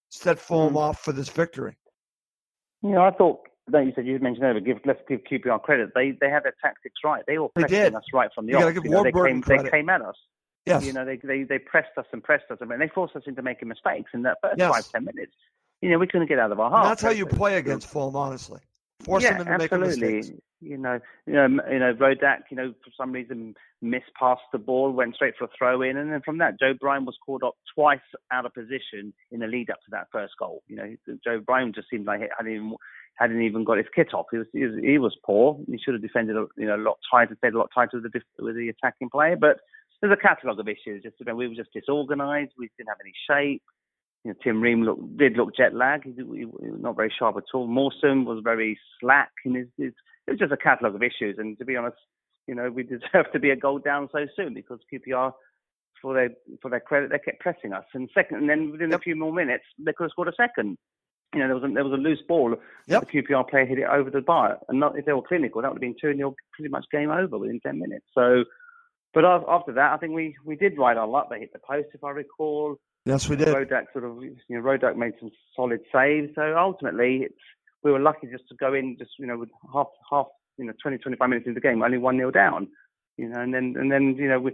set 0.10 0.40
Fulham 0.40 0.74
Mm. 0.74 0.78
off 0.78 1.00
for 1.02 1.12
this 1.12 1.30
victory. 1.30 1.78
You 2.82 2.92
know, 2.92 3.04
I 3.04 3.12
thought 3.12 3.42
that 3.68 3.86
you 3.86 3.92
said 3.94 4.06
you 4.08 4.18
mentioned 4.20 4.46
earlier. 4.46 4.62
Give 4.62 4.80
let's 4.86 5.02
give 5.10 5.22
QPR 5.26 5.60
credit. 5.62 5.92
They 5.94 6.12
they 6.12 6.30
had 6.30 6.44
their 6.44 6.56
tactics 6.62 6.96
right. 7.04 7.24
They 7.28 7.38
all 7.38 7.52
They 7.56 7.64
pressed 7.64 7.74
did. 7.74 7.96
us 7.96 8.04
right 8.14 8.30
from 8.34 8.46
the 8.46 8.54
You 8.54 8.60
off. 8.60 8.84
You 8.84 8.90
know, 8.90 9.04
they 9.04 9.12
came 9.12 9.42
they 9.42 9.70
came 9.70 9.90
at 9.90 10.02
us. 10.02 10.16
Yes, 10.66 10.86
You 10.86 10.92
know, 10.92 11.06
they, 11.06 11.16
they 11.18 11.44
they 11.44 11.60
pressed 11.60 11.98
us 11.98 12.06
and 12.12 12.22
pressed 12.22 12.52
us, 12.52 12.58
I 12.62 12.66
mean, 12.66 12.80
they 12.80 12.90
forced 12.90 13.16
us 13.16 13.24
into 13.26 13.42
making 13.42 13.70
mistakes 13.70 14.12
in 14.14 14.24
that 14.24 14.38
first 14.42 14.58
Yes. 14.58 14.70
five 14.70 14.92
ten 14.92 15.06
minutes. 15.06 15.32
You 15.82 15.92
know, 15.92 16.00
we 16.00 16.08
couldn't 16.08 16.28
get 16.28 16.40
out 16.40 16.52
of 16.52 16.60
our 16.60 16.72
half. 16.72 16.86
that's 16.86 17.02
how 17.02 17.10
you 17.10 17.26
play 17.26 17.58
against 17.58 17.88
Fulham. 17.88 18.16
Honestly, 18.16 18.60
force 19.04 19.24
yeah, 19.24 19.38
them 19.38 19.48
into 19.48 19.64
absolutely. 19.64 19.90
making 19.90 20.18
mistakes. 20.18 20.42
You 20.60 20.78
know, 20.78 21.00
you 21.28 21.34
know, 21.34 21.48
you 21.70 21.80
know, 21.80 21.94
Rodak, 21.94 22.40
you 22.50 22.58
know, 22.58 22.74
for 22.84 22.90
some 22.98 23.12
reason 23.12 23.54
missed 23.80 24.12
past 24.20 24.42
the 24.52 24.58
ball, 24.58 24.92
went 24.92 25.14
straight 25.14 25.36
for 25.38 25.46
a 25.46 25.50
throw 25.56 25.84
in, 25.84 25.98
and 25.98 26.12
then 26.12 26.22
from 26.26 26.40
that, 26.40 26.60
Joe 26.60 26.74
Bryan 26.80 27.06
was 27.06 27.16
called 27.24 27.44
up 27.44 27.56
twice 27.76 28.00
out 28.32 28.48
of 28.48 28.56
position 28.56 29.14
in 29.32 29.40
the 29.40 29.48
lead 29.48 29.70
up 29.70 29.78
to 29.86 29.92
that 29.92 30.08
first 30.12 30.34
goal. 30.40 30.64
You 30.68 30.76
know, 30.78 30.96
Joe 31.24 31.40
Bryan 31.46 31.74
just 31.76 31.90
seemed 31.92 32.08
like 32.08 32.22
he 32.22 32.28
hadn't 32.36 32.52
even 32.52 32.76
hadn't 33.18 33.42
even 33.42 33.64
got 33.64 33.78
his 33.78 33.88
kit 33.94 34.14
off. 34.14 34.26
He 34.32 34.38
was 34.38 34.48
he 34.52 34.66
was, 34.66 34.76
he 34.82 34.98
was 34.98 35.16
poor. 35.24 35.60
He 35.68 35.78
should 35.78 35.94
have 35.94 36.02
defended 36.02 36.36
a, 36.38 36.46
you 36.58 36.66
know 36.66 36.76
a 36.76 36.82
lot 36.82 36.98
tighter, 37.12 37.36
stayed 37.38 37.54
a 37.54 37.58
lot 37.60 37.70
tighter 37.74 38.02
with 38.02 38.12
the 38.12 38.22
with 38.40 38.56
the 38.56 38.70
attacking 38.70 39.10
player. 39.10 39.36
But 39.36 39.58
there's 40.02 40.14
a 40.14 40.22
catalogue 40.22 40.60
of 40.60 40.68
issues. 40.68 41.04
Just 41.04 41.16
you 41.20 41.26
know, 41.26 41.36
we 41.36 41.48
were 41.48 41.56
just 41.56 41.74
disorganised. 41.74 42.52
We 42.58 42.70
didn't 42.78 42.90
have 42.90 42.98
any 43.02 43.14
shape. 43.30 43.64
You 44.28 44.34
know, 44.34 44.40
Tim 44.44 44.60
Ream 44.62 44.84
look, 44.84 45.00
did 45.16 45.38
look 45.38 45.56
jet 45.56 45.74
lag. 45.74 46.04
He, 46.04 46.12
he, 46.12 46.40
he 46.40 46.46
was 46.46 46.82
not 46.82 46.98
very 46.98 47.14
sharp 47.18 47.38
at 47.38 47.44
all. 47.54 47.66
Mawson 47.66 48.26
was 48.26 48.42
very 48.44 48.78
slack 49.00 49.32
in 49.46 49.56
his, 49.56 49.68
his. 49.78 49.94
It 50.28 50.32
was 50.32 50.40
just 50.40 50.52
a 50.52 50.58
catalogue 50.58 50.96
of 50.96 51.02
issues. 51.02 51.38
And 51.38 51.58
to 51.60 51.64
be 51.64 51.78
honest, 51.78 51.96
you 52.46 52.54
know, 52.54 52.70
we 52.70 52.84
deserved 52.96 53.30
to 53.32 53.40
be 53.40 53.52
a 53.52 53.56
goal 53.56 53.80
down 53.80 54.10
so 54.12 54.26
soon 54.36 54.54
because 54.54 54.80
QPR, 54.94 55.32
for 56.02 56.14
their 56.14 56.32
for 56.62 56.70
their 56.70 56.82
credit, 56.82 57.10
they 57.10 57.20
kept 57.20 57.40
pressing 57.40 57.72
us. 57.72 57.86
And 57.94 58.10
second, 58.14 58.40
and 58.40 58.50
then 58.50 58.70
within 58.70 58.92
Yep. 58.92 59.00
a 59.00 59.04
few 59.04 59.16
more 59.16 59.32
minutes, 59.32 59.64
they 59.80 59.94
could 59.94 60.04
have 60.06 60.12
scored 60.12 60.28
a 60.28 60.34
second. 60.36 60.78
You 61.34 61.40
know, 61.40 61.48
there 61.48 61.56
was 61.56 61.64
a, 61.64 61.74
there 61.74 61.86
was 61.86 61.94
a 61.94 62.04
loose 62.04 62.22
ball. 62.28 62.54
Yep. 62.88 63.10
The 63.10 63.22
QPR 63.22 63.48
player 63.50 63.66
hit 63.66 63.80
it 63.80 63.88
over 63.90 64.10
the 64.10 64.20
bar, 64.20 64.58
and 64.68 64.82
not, 64.82 65.00
if 65.00 65.06
they 65.06 65.14
were 65.14 65.22
clinical, 65.22 65.62
that 65.62 65.70
would 65.70 65.78
have 65.78 65.82
been 65.82 65.96
two 66.02 66.14
0 66.14 66.36
pretty 66.52 66.70
much 66.70 66.84
game 66.92 67.12
over 67.12 67.38
within 67.38 67.62
ten 67.62 67.80
minutes. 67.80 68.08
So, 68.14 68.44
but 69.14 69.24
after 69.24 69.72
that, 69.72 69.94
I 69.94 69.98
think 69.98 70.14
we 70.14 70.36
we 70.44 70.58
did 70.58 70.78
ride 70.78 70.98
our 70.98 71.08
luck. 71.08 71.30
They 71.30 71.40
hit 71.40 71.54
the 71.54 71.60
post, 71.60 71.88
if 71.94 72.04
I 72.04 72.10
recall. 72.10 72.78
Yes, 73.08 73.30
we 73.30 73.36
did. 73.36 73.48
Rodak 73.48 73.86
sort 73.94 74.04
of, 74.04 74.22
you 74.22 74.36
know, 74.50 74.62
Rodak 74.62 74.96
made 74.98 75.14
some 75.20 75.32
solid 75.56 75.80
saves. 75.94 76.30
So 76.36 76.56
ultimately, 76.58 77.22
it's, 77.24 77.36
we 77.84 77.92
were 77.92 78.00
lucky 78.00 78.28
just 78.28 78.48
to 78.50 78.56
go 78.56 78.74
in, 78.74 78.98
just 79.00 79.12
you 79.18 79.26
know, 79.26 79.38
with 79.38 79.50
half 79.74 79.88
half, 80.12 80.28
you 80.58 80.66
know, 80.66 80.74
20, 80.82 80.98
25 80.98 81.30
minutes 81.30 81.48
into 81.48 81.60
the 81.60 81.62
game, 81.62 81.82
only 81.82 81.98
one 81.98 82.18
0 82.18 82.32
down. 82.32 82.68
You 83.18 83.30
know, 83.30 83.40
and 83.40 83.54
then 83.54 83.76
and 83.78 83.92
then 83.92 84.16
you 84.18 84.28
know 84.28 84.40
we, 84.40 84.52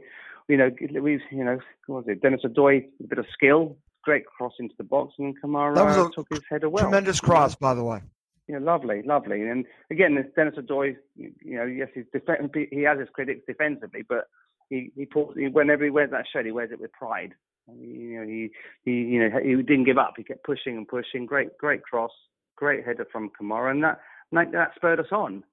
you 0.47 0.57
know, 0.57 0.69
we, 1.01 1.21
you 1.31 1.43
know, 1.43 1.59
what 1.87 2.05
was 2.05 2.07
it? 2.07 2.21
Denis 2.21 2.41
Odoi, 2.45 2.85
a 3.03 3.07
bit 3.07 3.17
of 3.17 3.25
skill, 3.33 3.75
great 4.03 4.25
cross 4.25 4.53
into 4.59 4.75
the 4.77 4.83
box, 4.83 5.15
and 5.17 5.35
Kamara 5.41 5.75
That 5.75 5.85
was 5.85 5.97
a 5.97 6.09
took 6.13 6.27
his 6.29 6.41
header 6.49 6.69
well. 6.69 6.83
Tremendous 6.83 7.19
cross, 7.19 7.55
by 7.55 7.73
the 7.73 7.83
way. 7.83 8.01
Yeah, 8.47 8.59
lovely, 8.59 9.01
lovely. 9.03 9.41
And 9.41 9.65
again, 9.89 10.15
Denis 10.35 10.55
Odoi, 10.57 10.95
you 11.15 11.31
you 11.41 11.55
know, 11.55 11.65
yes, 11.65 11.89
he's 11.93 12.05
def- 12.13 12.51
he 12.71 12.83
has 12.83 12.99
his 12.99 13.09
critics 13.13 13.41
defensively, 13.47 14.03
but 14.07 14.27
he 14.69 14.91
he 14.95 15.05
pulls 15.05 15.35
he, 15.35 15.47
whenever 15.47 15.83
he 15.83 15.89
wears 15.89 16.11
that 16.11 16.25
shirt, 16.31 16.45
he 16.45 16.51
wears 16.51 16.71
it 16.71 16.79
with 16.79 16.91
pride. 16.91 17.33
You 17.67 18.19
know, 18.19 18.27
he 18.27 18.51
he 18.83 18.91
you 18.91 19.19
know 19.19 19.39
he 19.39 19.55
didn't 19.55 19.85
give 19.85 19.97
up. 19.97 20.13
He 20.17 20.23
kept 20.23 20.43
pushing 20.43 20.77
and 20.77 20.87
pushing. 20.87 21.25
Great 21.25 21.57
great 21.57 21.83
cross, 21.83 22.11
great 22.55 22.85
header 22.85 23.07
from 23.11 23.31
Kamara, 23.39 23.71
and 23.71 23.83
that 23.83 23.99
that, 24.31 24.51
that 24.51 24.71
spurred 24.75 24.99
us 24.99 25.11
on. 25.11 25.43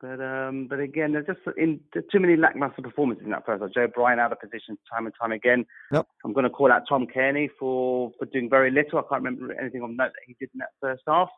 But 0.00 0.20
um, 0.20 0.66
but 0.68 0.80
again, 0.80 1.12
there's 1.12 1.26
just 1.26 1.40
in 1.58 1.80
there's 1.92 2.06
too 2.10 2.20
many 2.20 2.36
lackluster 2.36 2.82
performances 2.82 3.24
in 3.24 3.30
that 3.32 3.44
first. 3.44 3.62
half. 3.62 3.72
Joe 3.72 3.86
Bryan 3.86 4.18
out 4.18 4.32
of 4.32 4.40
position 4.40 4.78
time 4.92 5.06
and 5.06 5.14
time 5.20 5.32
again. 5.32 5.66
Yep. 5.92 6.06
I'm 6.24 6.32
going 6.32 6.44
to 6.44 6.50
call 6.50 6.72
out 6.72 6.82
Tom 6.88 7.06
Cairney 7.06 7.48
for 7.58 8.10
for 8.18 8.24
doing 8.26 8.48
very 8.48 8.70
little. 8.70 8.98
I 8.98 9.02
can't 9.02 9.22
remember 9.22 9.52
anything 9.60 9.82
of 9.82 9.90
note 9.90 10.12
that 10.12 10.26
he 10.26 10.36
did 10.40 10.50
in 10.54 10.58
that 10.58 10.70
first 10.80 11.02
half. 11.06 11.28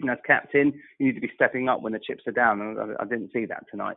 And 0.00 0.10
as 0.10 0.18
captain, 0.26 0.72
you 0.98 1.06
need 1.06 1.14
to 1.14 1.20
be 1.20 1.30
stepping 1.36 1.68
up 1.68 1.82
when 1.82 1.92
the 1.92 2.00
chips 2.00 2.24
are 2.26 2.32
down. 2.32 2.60
And 2.60 2.80
I, 2.80 3.02
I 3.02 3.04
didn't 3.04 3.30
see 3.32 3.46
that 3.46 3.62
tonight. 3.70 3.96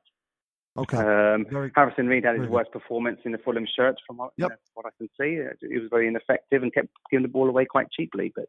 Okay. 0.77 0.97
Um, 0.97 1.45
Very 1.49 1.71
Harrison 1.75 2.07
Reed 2.07 2.23
had 2.23 2.35
his 2.35 2.41
very 2.41 2.49
worst 2.51 2.71
performance 2.71 3.19
in 3.25 3.31
the 3.31 3.37
Fulham 3.39 3.65
shirt, 3.75 3.95
from 4.05 4.17
what, 4.17 4.31
you 4.37 4.47
know, 4.47 4.55
what 4.75 4.85
I 4.85 4.89
can 4.97 5.09
see. 5.19 5.41
Uh, 5.41 5.53
He 5.61 5.79
was 5.79 5.89
very 5.89 6.07
ineffective 6.07 6.61
and 6.61 6.73
kept 6.73 6.89
giving 7.09 7.23
the 7.23 7.29
ball 7.29 7.49
away 7.49 7.65
quite 7.65 7.89
cheaply. 7.91 8.31
But 8.35 8.45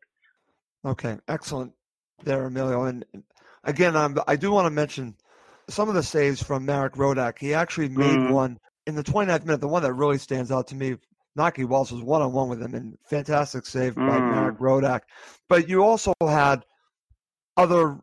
Okay, 0.84 1.16
excellent 1.26 1.72
there, 2.24 2.44
Emilio. 2.44 2.84
And 2.84 3.04
again, 3.64 3.96
I'm, 3.96 4.16
I 4.26 4.36
do 4.36 4.52
want 4.52 4.66
to 4.66 4.70
mention 4.70 5.14
some 5.68 5.88
of 5.88 5.94
the 5.94 6.02
saves 6.02 6.42
from 6.42 6.64
Marek 6.66 6.94
Rodak. 6.94 7.38
He 7.38 7.54
actually 7.54 7.88
made 7.88 8.18
Mm. 8.18 8.32
one 8.32 8.58
in 8.86 8.94
the 8.94 9.02
29th 9.04 9.44
minute. 9.44 9.60
The 9.60 9.68
one 9.68 9.82
that 9.82 9.92
really 9.94 10.18
stands 10.18 10.50
out 10.52 10.66
to 10.68 10.74
me, 10.74 10.96
Naki 11.36 11.64
Walsh 11.64 11.92
was 11.92 12.02
one 12.02 12.22
on 12.22 12.32
one 12.32 12.48
with 12.48 12.62
him, 12.62 12.74
and 12.74 12.98
fantastic 13.08 13.64
save 13.66 13.94
by 13.94 14.02
Mm. 14.18 14.30
Marek 14.32 14.58
Rodak. 14.58 15.00
But 15.48 15.68
you 15.68 15.82
also 15.82 16.12
had 16.20 16.64
other 17.56 17.98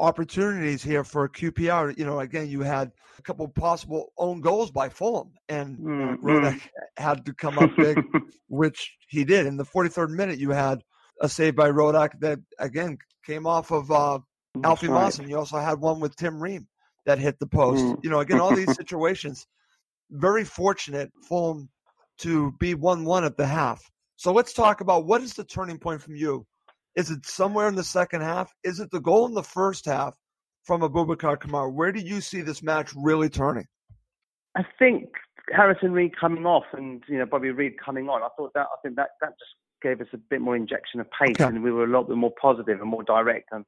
opportunities 0.00 0.82
here 0.82 1.04
for 1.04 1.28
QPR. 1.28 1.96
You 1.96 2.04
know, 2.04 2.20
again, 2.20 2.48
you 2.48 2.62
had 2.62 2.90
a 3.18 3.22
couple 3.22 3.46
possible 3.48 4.12
own 4.16 4.40
goals 4.40 4.70
by 4.70 4.88
Fulham, 4.88 5.32
and 5.48 5.78
Marek 5.78 6.20
Mm, 6.20 6.24
Rodak 6.24 6.60
had 6.96 7.24
to 7.26 7.34
come 7.34 7.58
up 7.58 7.70
big 7.76 8.02
which 8.48 8.96
he 9.08 9.24
did. 9.24 9.46
In 9.46 9.56
the 9.56 9.64
43rd 9.64 10.10
minute, 10.10 10.38
you 10.38 10.50
had 10.50 10.82
a 11.20 11.28
save 11.28 11.54
by 11.54 11.70
Rodak 11.70 12.18
that 12.20 12.38
again 12.58 12.98
came 13.24 13.46
off 13.46 13.70
of 13.70 13.90
uh, 13.90 14.18
Alfie 14.64 14.88
right. 14.88 15.16
And 15.18 15.28
you 15.28 15.38
also 15.38 15.58
had 15.58 15.78
one 15.78 16.00
with 16.00 16.16
Tim 16.16 16.42
Ream 16.42 16.66
that 17.06 17.18
hit 17.18 17.38
the 17.38 17.46
post. 17.46 17.84
Mm. 17.84 17.98
You 18.02 18.10
know, 18.10 18.20
again, 18.20 18.40
all 18.40 18.54
these 18.54 18.74
situations, 18.76 19.46
very 20.10 20.44
fortunate 20.44 21.10
Fulham 21.28 21.68
to 22.18 22.52
be 22.58 22.74
one-one 22.74 23.24
at 23.24 23.36
the 23.36 23.46
half. 23.46 23.82
So 24.16 24.32
let's 24.32 24.52
talk 24.52 24.80
about 24.80 25.06
what 25.06 25.22
is 25.22 25.34
the 25.34 25.44
turning 25.44 25.78
point 25.78 26.02
from 26.02 26.14
you. 26.14 26.46
Is 26.96 27.10
it 27.10 27.24
somewhere 27.24 27.68
in 27.68 27.74
the 27.76 27.84
second 27.84 28.22
half? 28.22 28.52
Is 28.64 28.80
it 28.80 28.90
the 28.90 29.00
goal 29.00 29.26
in 29.26 29.34
the 29.34 29.42
first 29.42 29.84
half 29.86 30.16
from 30.64 30.80
Aboubakar 30.82 31.36
Kamara? 31.38 31.72
Where 31.72 31.92
do 31.92 32.00
you 32.00 32.20
see 32.20 32.40
this 32.40 32.62
match 32.62 32.92
really 32.96 33.28
turning? 33.28 33.66
I 34.56 34.62
think 34.78 35.10
Harrison 35.52 35.92
Reed 35.92 36.12
coming 36.18 36.46
off 36.46 36.64
and 36.72 37.02
you 37.08 37.18
know 37.18 37.26
Bobby 37.26 37.50
Reid 37.50 37.74
coming 37.84 38.08
on. 38.08 38.22
I 38.22 38.28
thought 38.36 38.52
that 38.54 38.66
I 38.66 38.76
think 38.82 38.96
that 38.96 39.10
that 39.20 39.30
just 39.30 39.54
gave 39.82 40.00
us 40.00 40.08
a 40.12 40.18
bit 40.18 40.40
more 40.40 40.56
injection 40.56 41.00
of 41.00 41.06
pace, 41.10 41.36
Okay. 41.40 41.44
and 41.44 41.62
we 41.62 41.70
were 41.70 41.84
a 41.84 41.88
lot 41.88 42.08
bit 42.08 42.16
more 42.16 42.32
positive 42.40 42.80
and 42.80 42.90
more 42.90 43.04
direct. 43.04 43.48
And 43.52 43.64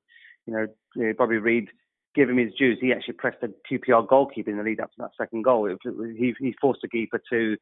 you 0.46 0.54
know, 0.54 0.66
you 0.96 1.06
know, 1.06 1.12
Bobby 1.16 1.38
Reid, 1.38 1.68
give 2.14 2.28
him 2.28 2.38
his 2.38 2.52
dues. 2.58 2.78
He 2.80 2.92
actually 2.92 3.14
pressed 3.14 3.40
the 3.40 3.54
QPR 3.70 4.08
goalkeeper 4.08 4.50
in 4.50 4.58
the 4.58 4.64
lead 4.64 4.80
up 4.80 4.90
to 4.90 4.96
that 4.98 5.10
second 5.16 5.44
goal. 5.44 5.70
It 5.70 5.78
was, 5.84 6.10
he 6.18 6.34
he 6.40 6.54
forced 6.60 6.80
the 6.82 6.88
keeper 6.88 7.20
to 7.30 7.56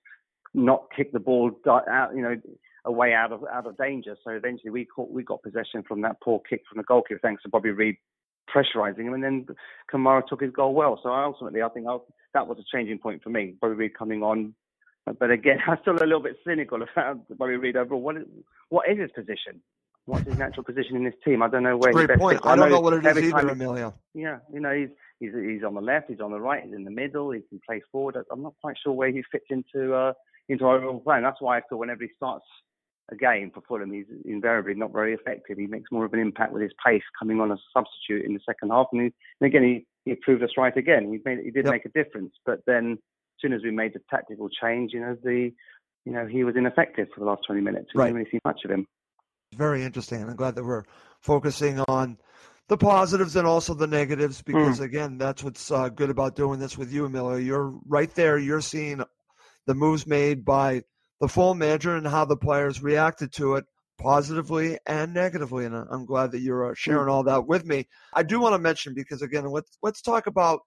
not 0.54 0.86
kick 0.96 1.12
the 1.12 1.20
ball 1.20 1.52
out, 1.68 2.10
you 2.16 2.22
know, 2.22 2.36
away 2.84 3.12
out 3.12 3.32
of 3.32 3.44
out 3.52 3.66
of 3.66 3.76
danger. 3.76 4.16
So 4.24 4.30
eventually 4.30 4.70
we 4.70 4.84
caught, 4.84 5.10
we 5.10 5.22
got 5.22 5.42
possession 5.42 5.82
from 5.86 6.00
that 6.02 6.20
poor 6.22 6.40
kick 6.48 6.62
from 6.68 6.78
the 6.78 6.84
goalkeeper, 6.84 7.20
thanks 7.22 7.42
to 7.42 7.48
Bobby 7.48 7.70
Reid 7.70 7.96
pressurising 8.54 9.00
him, 9.06 9.14
and 9.14 9.22
then 9.22 9.46
Kamara 9.92 10.26
took 10.26 10.42
his 10.42 10.50
goal 10.52 10.74
well. 10.74 10.98
So 11.02 11.10
ultimately, 11.12 11.62
I 11.62 11.68
think 11.68 11.86
I, 11.88 11.98
that 12.34 12.46
was 12.46 12.58
a 12.58 12.76
changing 12.76 12.98
point 12.98 13.22
for 13.22 13.30
me. 13.30 13.54
Bobby 13.60 13.74
Reid 13.74 13.96
coming 13.96 14.22
on, 14.22 14.54
but 15.18 15.30
again, 15.30 15.58
I'm 15.68 15.78
still 15.82 15.94
a 15.94 16.00
little 16.04 16.22
bit 16.22 16.36
cynical 16.46 16.82
about 16.82 17.18
Bobby 17.38 17.56
Reid 17.56 17.76
overall. 17.76 18.00
What 18.00 18.16
is, 18.16 18.24
what 18.68 18.88
is 18.90 18.98
his 18.98 19.10
position? 19.12 19.60
What's 20.06 20.24
his 20.24 20.38
natural 20.38 20.64
position 20.64 20.96
in 20.96 21.04
this 21.04 21.14
team? 21.24 21.42
I 21.42 21.48
don't 21.48 21.62
know 21.62 21.76
where. 21.76 21.90
he 21.90 21.94
Great 21.94 22.08
best 22.08 22.20
point. 22.20 22.38
fits. 22.38 22.46
I 22.46 22.56
don't 22.56 22.70
know 22.70 22.80
what 22.80 22.94
it 22.94 23.06
is 23.06 23.16
either, 23.32 23.46
he- 23.46 23.52
Emilio. 23.52 23.94
yeah, 24.14 24.38
you 24.52 24.58
know, 24.58 24.72
he's 24.74 24.88
he's 25.20 25.30
he's 25.34 25.62
on 25.62 25.74
the 25.74 25.80
left, 25.80 26.08
he's 26.10 26.20
on 26.20 26.32
the 26.32 26.40
right, 26.40 26.64
he's 26.64 26.74
in 26.74 26.84
the 26.84 26.90
middle, 26.90 27.30
he 27.30 27.40
can 27.48 27.60
play 27.64 27.80
forward. 27.92 28.16
I'm 28.32 28.42
not 28.42 28.54
quite 28.60 28.76
sure 28.82 28.92
where 28.92 29.10
he 29.10 29.22
fits 29.30 29.44
into 29.50 29.94
uh, 29.94 30.14
into 30.48 30.64
our 30.64 30.78
overall 30.78 30.98
plan. 31.00 31.22
That's 31.22 31.40
why 31.40 31.58
I 31.58 31.60
feel 31.68 31.78
whenever 31.78 32.02
he 32.02 32.08
starts 32.16 32.44
a 33.12 33.16
game 33.16 33.50
for 33.52 33.60
Fulham, 33.62 33.92
he's 33.92 34.06
invariably 34.24 34.74
not 34.74 34.92
very 34.92 35.14
effective. 35.14 35.58
He 35.58 35.66
makes 35.66 35.90
more 35.90 36.04
of 36.04 36.12
an 36.12 36.20
impact 36.20 36.52
with 36.52 36.62
his 36.62 36.72
pace 36.84 37.02
coming 37.18 37.40
on 37.40 37.50
as 37.52 37.58
a 37.58 37.78
substitute 37.78 38.24
in 38.26 38.34
the 38.34 38.40
second 38.46 38.70
half, 38.70 38.86
and, 38.92 39.02
he, 39.02 39.12
and 39.40 39.46
again 39.48 39.62
he, 39.62 39.86
he 40.10 40.14
proved 40.16 40.42
us 40.42 40.50
right 40.56 40.76
again. 40.76 41.04
He 41.12 41.20
made 41.24 41.44
he 41.44 41.50
did 41.50 41.64
Yep. 41.66 41.72
make 41.72 41.84
a 41.84 41.90
difference, 41.90 42.32
but 42.46 42.60
then 42.66 42.92
as 42.92 43.40
soon 43.40 43.52
as 43.52 43.62
we 43.62 43.70
made 43.70 43.94
the 43.94 44.00
tactical 44.10 44.48
change, 44.48 44.92
you 44.92 45.00
know 45.00 45.16
the 45.22 45.52
you 46.04 46.12
know 46.12 46.26
he 46.26 46.44
was 46.44 46.56
ineffective 46.56 47.08
for 47.14 47.20
the 47.20 47.26
last 47.26 47.42
20 47.46 47.60
minutes. 47.60 47.88
We 47.94 47.98
Right. 48.00 48.06
didn't 48.08 48.18
really 48.18 48.30
see 48.30 48.40
much 48.44 48.60
of 48.64 48.70
him. 48.70 48.86
very 49.54 49.82
interesting. 49.84 50.22
I'm 50.22 50.36
glad 50.36 50.54
that 50.54 50.64
we're 50.64 50.84
focusing 51.20 51.80
on 51.88 52.18
the 52.68 52.76
positives 52.76 53.34
and 53.36 53.46
also 53.46 53.74
the 53.74 53.86
negatives 53.86 54.42
Hmm. 54.46 54.52
because 54.52 54.80
again 54.80 55.18
that's 55.18 55.42
what's 55.42 55.70
uh, 55.70 55.88
good 55.88 56.08
about 56.08 56.36
doing 56.36 56.60
this 56.60 56.78
with 56.78 56.92
you 56.92 57.04
Emilio 57.04 57.36
you're 57.36 57.74
right 57.88 58.14
there 58.14 58.38
you're 58.38 58.60
seeing 58.60 59.02
the 59.66 59.74
moves 59.74 60.06
made 60.06 60.44
by 60.44 60.82
the 61.20 61.28
full 61.28 61.54
manager 61.54 61.96
and 61.96 62.06
how 62.06 62.24
the 62.24 62.36
players 62.36 62.82
reacted 62.82 63.32
to 63.32 63.54
it 63.56 63.64
positively 63.98 64.78
and 64.86 65.12
negatively 65.12 65.66
and 65.66 65.74
i'm 65.90 66.06
glad 66.06 66.32
that 66.32 66.40
you're 66.40 66.70
uh, 66.70 66.74
sharing 66.74 67.08
all 67.08 67.22
that 67.22 67.46
with 67.46 67.66
me 67.66 67.86
i 68.14 68.22
do 68.22 68.40
want 68.40 68.54
to 68.54 68.58
mention 68.58 68.94
because 68.94 69.20
again 69.20 69.44
let's 69.44 69.76
let's 69.82 70.00
talk 70.00 70.26
about 70.26 70.60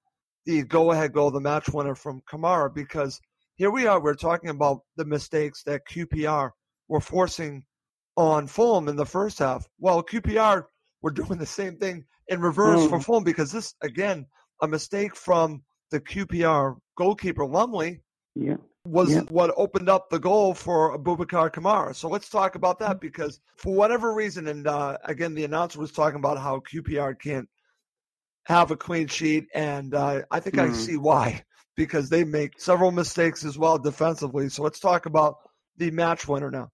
the 0.46 0.62
go 0.64 0.92
ahead 0.92 1.12
goal 1.14 1.32
the 1.32 1.40
match 1.42 1.68
winner 1.70 1.96
from 1.96 2.22
kamara 2.32 2.72
because 2.74 3.20
here 3.56 3.72
we 3.72 3.88
are 3.88 4.00
we're 4.00 4.14
talking 4.14 4.52
about 4.52 4.82
the 4.98 5.06
mistakes 5.06 5.64
that 5.64 5.82
qpr 5.90 6.52
were 6.88 7.02
forcing 7.02 7.64
on 8.16 8.46
fulham 8.46 8.88
in 8.88 8.96
the 8.96 9.06
first 9.06 9.40
half 9.40 9.68
well 9.80 10.04
qpr 10.04 10.64
we're 11.02 11.10
doing 11.22 11.40
the 11.40 11.46
same 11.46 11.76
thing 11.78 12.06
in 12.28 12.40
reverse 12.40 12.88
for 12.88 13.00
Mm. 13.00 13.04
Fulham 13.04 13.24
because 13.24 13.52
this, 13.52 13.76
again, 13.82 14.26
a 14.62 14.68
mistake 14.68 15.14
from 15.16 15.62
the 15.92 16.00
QPR 16.00 16.78
goalkeeper 16.98 17.46
Lumley 17.46 18.02
Yeah. 18.36 18.56
Was 18.86 19.16
what 19.30 19.54
opened 19.56 19.88
up 19.90 20.10
the 20.10 20.20
goal 20.20 20.54
for 20.54 20.98
Aboubakar 20.98 21.50
Kamara. 21.52 21.96
So 21.96 22.10
let's 22.10 22.30
talk 22.30 22.56
about 22.56 22.80
that 22.80 23.00
because 23.00 23.40
for 23.56 23.74
whatever 23.74 24.14
reason, 24.14 24.48
and 24.48 24.68
uh, 24.68 24.98
again, 25.06 25.34
the 25.34 25.46
announcer 25.46 25.80
was 25.80 25.92
talking 25.94 26.20
about 26.20 26.38
how 26.38 26.60
QPR 26.60 27.14
can't 27.18 27.48
have 28.46 28.72
a 28.72 28.76
clean 28.76 29.08
sheet, 29.08 29.46
and 29.56 29.94
uh, 29.94 30.24
I 30.32 30.40
think 30.42 30.58
I 30.58 30.68
Mhm. 30.68 30.76
see 30.76 30.98
why 30.98 31.44
because 31.76 32.10
they 32.10 32.24
make 32.26 32.60
several 32.60 32.92
mistakes 32.92 33.46
as 33.46 33.58
well 33.58 33.78
defensively. 33.78 34.50
So 34.50 34.64
let's 34.64 34.80
talk 34.80 35.06
about 35.06 35.36
the 35.78 35.90
match 35.92 36.28
winner 36.28 36.52
now. 36.52 36.70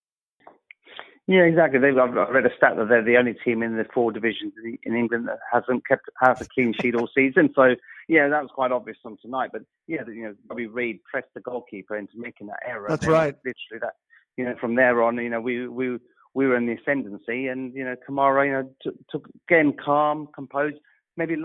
Yeah, 1.29 1.41
exactly. 1.41 1.79
They've, 1.79 1.95
I've 1.95 2.15
read 2.15 2.47
a 2.47 2.55
stat 2.57 2.75
that 2.77 2.89
they're 2.89 3.03
the 3.03 3.17
only 3.17 3.35
team 3.45 3.61
in 3.61 3.77
the 3.77 3.85
four 3.93 4.11
divisions 4.11 4.51
in- 4.83 4.95
England 4.95 5.27
that 5.27 5.37
hasn't 5.53 5.87
kept 5.87 6.09
has 6.19 6.41
a 6.41 6.45
clean 6.45 6.73
sheet 6.81 6.95
all 6.95 7.07
season. 7.15 7.51
So 7.53 7.75
yeah, 8.07 8.27
that 8.29 8.41
was 8.41 8.49
quite 8.51 8.71
obvious 8.71 8.97
on 9.05 9.15
tonight. 9.21 9.51
But 9.53 9.61
yeah, 9.85 10.01
you 10.07 10.23
know, 10.23 10.35
Bobby 10.47 10.65
Reid 10.65 11.03
pressed 11.03 11.27
the 11.35 11.41
goalkeeper 11.41 11.95
into 11.95 12.13
making 12.15 12.47
that 12.47 12.61
error. 12.67 12.87
That's 12.89 13.05
right. 13.05 13.35
Literally, 13.45 13.79
that 13.79 13.93
you 14.37 14.45
know, 14.45 14.55
from 14.59 14.73
there 14.73 15.03
on, 15.03 15.17
you 15.17 15.29
know, 15.29 15.39
we 15.39 15.67
we 15.67 15.99
we 16.33 16.47
were 16.47 16.57
in 16.57 16.65
the 16.65 16.77
ascendancy, 16.81 17.45
and 17.45 17.75
you 17.75 17.83
know, 17.85 17.95
Kamara, 18.09 18.47
you 18.47 18.51
know, 18.51 18.71
took, 18.81 18.95
took 19.11 19.29
again 19.47 19.73
calm, 19.73 20.29
composed. 20.33 20.77
Maybe 21.15 21.35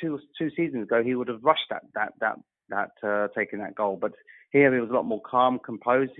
two 0.00 0.18
two 0.38 0.48
seasons 0.56 0.84
ago, 0.84 1.02
he 1.02 1.14
would 1.14 1.28
have 1.28 1.44
rushed 1.44 1.68
that 1.68 1.82
that 1.94 2.14
that 2.20 2.36
that 2.70 3.06
uh, 3.06 3.28
taking 3.36 3.58
that 3.58 3.74
goal, 3.74 3.98
but 4.00 4.12
here 4.50 4.72
he 4.72 4.80
was 4.80 4.88
a 4.88 4.94
lot 4.94 5.04
more 5.04 5.20
calm, 5.20 5.58
composed, 5.58 6.12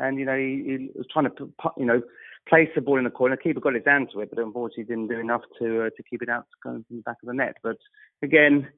and 0.00 0.18
you 0.18 0.24
know, 0.24 0.36
he, 0.36 0.64
he 0.66 0.90
was 0.96 1.06
trying 1.12 1.26
to 1.26 1.52
you 1.76 1.86
know 1.86 2.02
place 2.48 2.68
the 2.74 2.80
ball 2.80 2.98
in 2.98 3.04
the 3.04 3.10
corner. 3.10 3.36
Keeper 3.36 3.60
got 3.60 3.74
his 3.74 3.84
hand 3.86 4.10
to 4.12 4.20
it, 4.20 4.30
but 4.30 4.42
unfortunately 4.42 4.84
didn't 4.84 5.08
do 5.08 5.18
enough 5.18 5.42
to 5.58 5.86
uh, 5.86 5.90
to 5.96 6.02
keep 6.08 6.22
it 6.22 6.28
out 6.28 6.46
going 6.62 6.84
from 6.86 6.98
the 6.98 7.02
back 7.02 7.16
of 7.22 7.26
the 7.26 7.34
net. 7.34 7.56
But 7.62 7.76
again, 8.22 8.68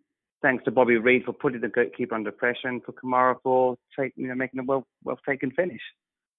thanks 0.42 0.64
to 0.64 0.70
Bobby 0.70 0.96
Reid 0.96 1.24
for 1.24 1.32
putting 1.32 1.60
the 1.60 1.90
keeper 1.96 2.14
under 2.14 2.32
pressure, 2.32 2.68
and 2.68 2.82
for 2.84 2.92
Kamara 2.92 3.36
for 3.42 3.76
take, 3.98 4.12
you 4.16 4.28
know 4.28 4.34
making 4.34 4.60
a 4.60 4.64
well 4.64 4.86
well 5.04 5.18
taken 5.28 5.50
finish. 5.50 5.80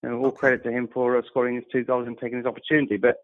You 0.03 0.09
know, 0.09 0.19
all 0.19 0.31
credit 0.31 0.63
to 0.63 0.71
him 0.71 0.87
for 0.93 1.17
uh, 1.17 1.21
scoring 1.27 1.55
his 1.55 1.65
two 1.71 1.83
goals 1.83 2.07
and 2.07 2.17
taking 2.17 2.37
his 2.37 2.45
opportunity. 2.45 2.97
But 2.97 3.17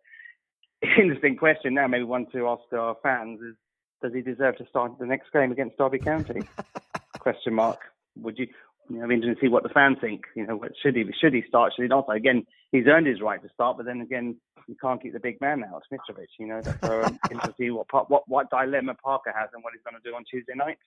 interesting 0.98 1.38
question 1.38 1.75
now, 1.75 1.88
maybe 1.88 2.03
one 2.03 2.27
to 2.31 2.48
ask 2.48 2.62
our 2.74 2.98
fans 3.03 3.39
is: 3.41 3.55
Does 4.01 4.13
he 4.13 4.22
deserve 4.22 4.57
to 4.57 4.67
start 4.67 4.98
the 5.00 5.05
next 5.05 5.31
game 5.31 5.51
against 5.51 5.77
Derby 5.77 6.00
County? 6.00 6.41
question 7.19 7.53
mark. 7.53 7.79
Would 8.17 8.38
you? 8.38 8.48
You 8.90 8.98
know, 8.98 9.04
I'm 9.04 9.12
interested 9.12 9.40
to 9.40 9.46
see 9.46 9.50
what 9.50 9.63
the 9.63 9.70
fans 9.70 9.98
think. 10.02 10.22
You 10.36 10.46
know, 10.46 10.58
what 10.58 10.72
should 10.82 10.96
he 10.96 11.06
should 11.22 11.34
he 11.34 11.44
start? 11.48 11.74
Should 11.75 11.84
he 11.84 11.88
not? 11.88 12.06
Again, 12.13 12.46
he's 12.72 12.86
earned 12.88 13.08
his 13.08 13.22
right 13.22 13.42
to 13.42 13.50
start, 13.54 13.78
but 13.78 13.86
then 13.86 14.02
again, 14.02 14.36
you 14.68 14.75
can't 14.82 15.02
keep 15.02 15.13
the 15.13 15.20
big 15.20 15.40
man 15.42 15.63
out, 15.63 15.84
Mitrovic. 15.92 16.28
You 16.40 16.48
know, 16.48 16.62
that's 16.62 16.80
so 16.82 17.04
um, 17.04 17.20
interesting 17.32 17.40
to 17.40 17.56
see 17.58 17.70
what 17.70 17.88
what 18.10 18.28
what 18.28 18.50
dilemma 18.50 18.96
Parker 18.96 19.34
has 19.36 19.50
and 19.54 19.63
what 19.63 19.74
he's 19.74 19.84
going 19.84 20.02
to 20.02 20.10
do 20.10 20.16
on 20.16 20.24
Tuesday 20.30 20.54
night. 20.56 20.78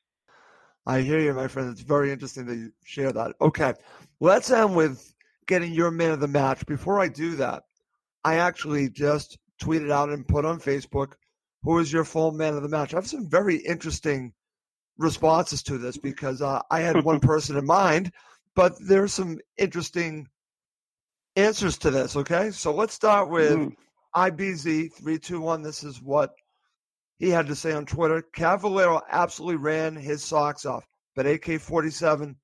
I 0.87 1.01
hear 1.01 1.19
you, 1.19 1.33
my 1.35 1.49
friend. 1.49 1.71
It's 1.71 1.81
very 1.81 2.13
interesting 2.13 2.47
that 2.47 2.57
you 2.57 2.73
share 2.85 3.13
that. 3.13 3.35
Okay, 3.41 3.75
let's 4.21 4.51
end 4.51 4.77
with 4.77 5.13
getting 5.47 5.73
your 5.73 5.91
man 5.91 6.13
of 6.13 6.21
the 6.21 6.29
match. 6.29 6.65
Before 6.67 7.01
I 7.01 7.09
do 7.09 7.37
that, 7.37 7.65
I 8.25 8.37
actually 8.37 8.91
just 8.91 9.39
tweeted 9.63 9.91
out 9.91 10.11
and 10.11 10.27
put 10.27 10.45
on 10.45 10.61
Facebook 10.61 11.15
who 11.67 11.81
is 11.81 11.93
your 11.93 12.05
full 12.05 12.31
man 12.31 12.55
of 12.55 12.63
the 12.63 12.69
match. 12.69 12.95
I 12.95 12.99
have 12.99 13.09
some 13.09 13.29
very 13.29 13.57
interesting 13.57 14.33
responses 14.99 15.63
to 15.65 15.79
this 15.79 15.97
because 15.97 16.41
uh, 16.43 16.63
I 16.71 16.81
had 16.81 17.05
one 17.05 17.21
person 17.33 17.57
in 17.57 17.67
mind, 17.67 18.13
but 18.55 18.75
there's 18.81 19.13
some 19.13 19.39
interesting 19.59 20.29
answers 21.37 21.79
to 21.79 21.91
this. 21.91 22.17
Okay, 22.17 22.51
so 22.51 22.73
let's 22.75 22.95
start 22.95 23.29
with 23.31 23.53
Mm. 23.59 23.75
IBZ321. 24.15 25.63
This 25.63 25.85
is 25.85 26.01
what 26.01 26.35
he 27.19 27.29
had 27.31 27.47
to 27.49 27.55
say 27.55 27.73
on 27.73 27.87
Twitter. 27.87 28.23
Carvalho 28.35 29.01
absolutely 29.11 29.57
ran 29.57 29.95
his 29.97 30.25
socks 30.25 30.65
off, 30.65 30.87
but 31.15 31.27
AK 31.27 31.61
47 31.61 32.37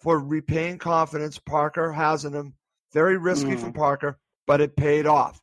for 0.00 0.18
repaying 0.20 0.78
confidence, 0.78 1.38
Parker 1.38 1.92
has 1.92 2.24
in 2.24 2.32
him. 2.32 2.54
Very 2.94 3.18
risky 3.18 3.50
Mm. 3.52 3.60
from 3.60 3.72
Parker, 3.74 4.18
but 4.46 4.60
it 4.62 4.76
paid 4.76 5.06
off. 5.06 5.40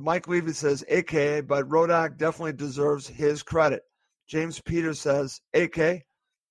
Mike 0.00 0.26
Levy 0.28 0.52
says, 0.52 0.82
AKA, 0.88 1.42
but 1.42 1.68
Rodak 1.68 2.16
definitely 2.16 2.54
deserves 2.54 3.06
his 3.06 3.42
credit. 3.42 3.82
James 4.28 4.60
Peters 4.60 5.00
says, 5.00 5.40
AK, 5.54 6.02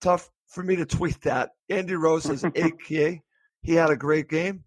tough 0.01 0.29
for 0.47 0.63
me 0.63 0.75
to 0.75 0.85
tweet 0.85 1.21
that. 1.21 1.51
Andy 1.69 1.95
Rose 1.95 2.23
says, 2.23 2.43
AK, 2.55 2.87
he 2.87 3.73
had 3.73 3.89
a 3.89 3.95
great 3.95 4.27
game. 4.27 4.63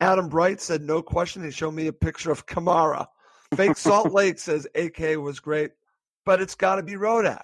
Adam 0.00 0.28
Bright 0.28 0.60
said, 0.60 0.82
no 0.82 1.02
question. 1.02 1.44
He 1.44 1.50
showed 1.50 1.74
me 1.74 1.86
a 1.86 1.92
picture 1.92 2.30
of 2.30 2.46
Kamara. 2.46 3.06
Fake 3.56 3.76
Salt 3.76 4.12
Lake 4.12 4.38
says, 4.38 4.66
AK 4.74 5.16
was 5.18 5.40
great, 5.40 5.70
but 6.24 6.40
it's 6.40 6.54
got 6.54 6.76
to 6.76 6.82
be 6.82 6.94
Rodak. 6.94 7.40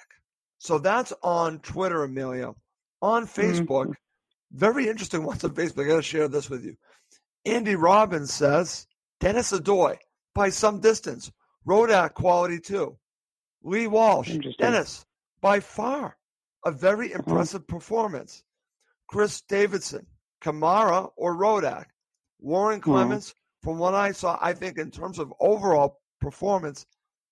So 0.58 0.78
that's 0.78 1.12
on 1.22 1.60
Twitter, 1.60 2.04
Emilio. 2.04 2.56
On 3.02 3.26
Facebook, 3.26 3.86
mm-hmm. 3.86 3.92
very 4.52 4.88
interesting 4.88 5.24
ones 5.24 5.42
on 5.44 5.54
Facebook. 5.54 5.84
I 5.84 5.88
got 5.88 5.96
to 5.96 6.02
share 6.02 6.28
this 6.28 6.50
with 6.50 6.64
you. 6.64 6.76
Andy 7.46 7.76
Robbins 7.76 8.32
says, 8.32 8.86
Denis 9.20 9.52
Odoi, 9.52 9.96
by 10.34 10.50
some 10.50 10.80
distance. 10.80 11.32
Rodak 11.66 12.14
quality 12.14 12.58
too. 12.58 12.98
Lee 13.62 13.86
Walsh, 13.86 14.36
Dennis, 14.58 15.04
by 15.40 15.60
far, 15.60 16.16
a 16.64 16.70
very 16.70 17.12
impressive 17.12 17.66
performance. 17.66 18.42
Chris 19.08 19.40
Davidson, 19.42 20.06
Kamara 20.42 21.10
or 21.16 21.36
Rodak. 21.36 21.86
Warren 22.38 22.80
Clements, 22.80 23.34
from 23.62 23.78
what 23.78 23.94
I 23.94 24.12
saw, 24.12 24.38
I 24.40 24.54
think 24.54 24.78
in 24.78 24.90
terms 24.90 25.18
of 25.18 25.32
overall 25.40 26.00
performance, 26.20 26.86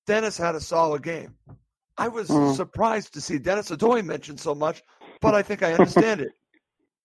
Dennis 0.06 0.36
had 0.36 0.54
a 0.54 0.60
solid 0.60 1.02
game. 1.02 1.36
I 1.96 2.08
was 2.08 2.28
Mhm. 2.28 2.54
surprised 2.54 3.14
to 3.14 3.20
see 3.20 3.38
Denis 3.38 3.70
Odoi 3.70 4.04
mentioned 4.04 4.38
so 4.40 4.54
much, 4.54 4.82
but 5.20 5.34
I 5.34 5.42
think 5.42 5.62
I 5.62 5.72
understand 5.72 6.20
it. 6.20 6.32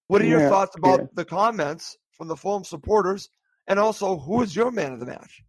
What 0.08 0.22
are 0.22 0.26
your 0.36 0.42
Yeah, 0.42 0.50
thoughts 0.50 0.76
about 0.76 1.00
yeah. 1.00 1.06
the 1.14 1.26
comments 1.26 1.98
from 2.12 2.28
the 2.28 2.36
Fulham 2.36 2.64
supporters, 2.64 3.30
and 3.68 3.80
also 3.80 4.18
who 4.20 4.42
is 4.42 4.56
your 4.56 4.72
man 4.72 4.92
of 4.94 5.00
the 5.00 5.06
match? 5.06 5.44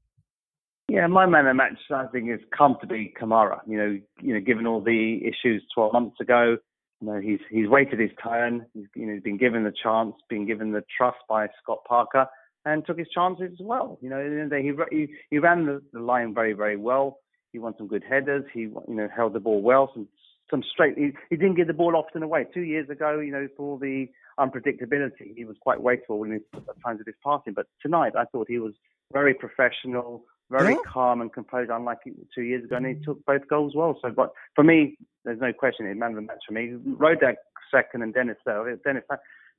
Yeah, 0.88 1.07
my 1.07 1.27
man 1.27 1.47
of 1.47 1.51
the 1.51 1.55
match, 1.55 1.79
I 1.90 2.07
think, 2.12 2.29
has 2.31 2.40
come 2.57 2.77
to 2.81 2.87
be 2.87 3.12
Kamara. 3.20 3.61
You 3.66 3.79
know, 3.79 3.99
you 4.20 4.35
know, 4.35 4.40
given 4.40 4.66
all 4.66 4.83
the 4.83 5.20
issues 5.23 5.62
12 5.75 5.92
months 5.92 6.20
ago, 6.20 6.57
you 7.01 7.07
know, 7.07 7.20
he's 7.20 7.40
he's 7.51 7.68
waited 7.68 7.99
his 8.01 8.11
turn. 8.23 8.66
He's 8.75 8.87
you 8.94 9.07
know, 9.07 9.14
he's 9.14 9.23
been 9.23 9.38
given 9.38 9.64
the 9.64 9.73
chance, 9.83 10.14
been 10.29 10.47
given 10.47 10.73
the 10.73 10.85
trust 10.97 11.18
by 11.29 11.49
Scott 11.62 11.79
Parker, 11.88 12.27
and 12.64 12.85
took 12.87 12.99
his 12.99 13.09
chances 13.14 13.51
as 13.53 13.59
well. 13.61 13.99
You 14.01 14.11
know, 14.11 14.49
the 14.49 14.59
he 14.61 14.97
he, 14.97 15.12
he 15.31 15.38
ran 15.38 15.66
the, 15.66 15.83
the 15.92 16.01
line 16.01 16.35
very 16.35 16.53
very 16.53 16.77
well. 16.77 17.18
He 17.53 17.59
won 17.59 17.75
some 17.79 17.88
good 17.88 18.05
headers. 18.09 18.44
He 18.53 18.61
you 18.61 18.83
know 18.88 19.09
held 19.14 19.33
the 19.33 19.40
ball 19.40 19.62
well. 19.62 19.90
Some 19.94 20.09
some 20.51 20.62
straight. 20.70 20.97
He, 20.97 21.12
he 21.31 21.37
didn't 21.37 21.57
give 21.57 21.66
the 21.66 21.73
ball 21.73 21.97
often 21.97 22.23
away. 22.23 22.47
Two 22.53 22.62
years 22.62 22.88
ago, 22.90 23.20
you 23.20 23.33
know, 23.33 23.49
for 23.57 23.79
the 23.79 24.07
unpredictability, 24.38 25.35
he 25.37 25.44
was 25.44 25.57
quite 25.61 25.83
wasteful 25.83 26.25
in 26.25 26.33
his 26.33 26.42
times 26.85 27.01
of 27.01 27.07
his 27.07 27.16
passing. 27.25 27.55
But 27.55 27.66
tonight, 27.81 28.12
I 28.18 28.25
thought 28.25 28.49
he 28.49 28.59
was 28.59 28.75
very 29.12 29.35
professional, 29.35 30.25
very 30.50 30.74
Yeah. 30.74 30.80
calm 30.87 31.20
and 31.20 31.33
composed, 31.33 31.70
unlike 31.70 31.98
two 32.35 32.42
years 32.42 32.64
ago, 32.64 32.76
and 32.76 32.87
he 32.87 32.94
took 33.04 33.24
both 33.24 33.46
goals 33.48 33.74
well. 33.74 33.98
So, 34.02 34.11
but 34.11 34.33
for 34.54 34.62
me, 34.64 34.96
there's 35.24 35.40
no 35.40 35.52
question 35.52 35.87
he's 35.87 35.96
man 35.96 36.11
of 36.11 36.16
the 36.16 36.22
match 36.22 36.42
for 36.46 36.52
me. 36.52 36.72
Rodak 36.87 37.37
second 37.70 38.02
and 38.02 38.12
Dennis 38.12 38.37
third. 38.44 38.83
Dennis, 38.83 39.04
you 39.11 39.16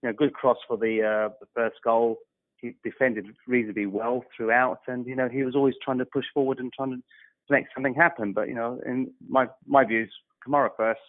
know, 0.09 0.13
good 0.13 0.33
cross 0.33 0.57
for 0.67 0.77
the 0.77 1.01
uh, 1.03 1.29
the 1.39 1.47
first 1.53 1.77
goal. 1.83 2.17
He 2.57 2.75
defended 2.83 3.25
reasonably 3.47 3.85
well 3.85 4.23
throughout, 4.35 4.79
and 4.87 5.05
you 5.05 5.15
know 5.15 5.27
he 5.27 5.43
was 5.43 5.55
always 5.55 5.75
trying 5.83 5.97
to 5.97 6.05
push 6.05 6.25
forward 6.33 6.59
and 6.59 6.71
trying 6.73 6.91
to 6.91 7.01
make 7.49 7.65
something 7.73 7.93
happen. 7.93 8.33
But 8.33 8.47
you 8.47 8.55
know, 8.55 8.79
in 8.85 9.11
my 9.27 9.47
my 9.65 9.83
views, 9.85 10.11
Kamara 10.47 10.69
first, 10.77 11.01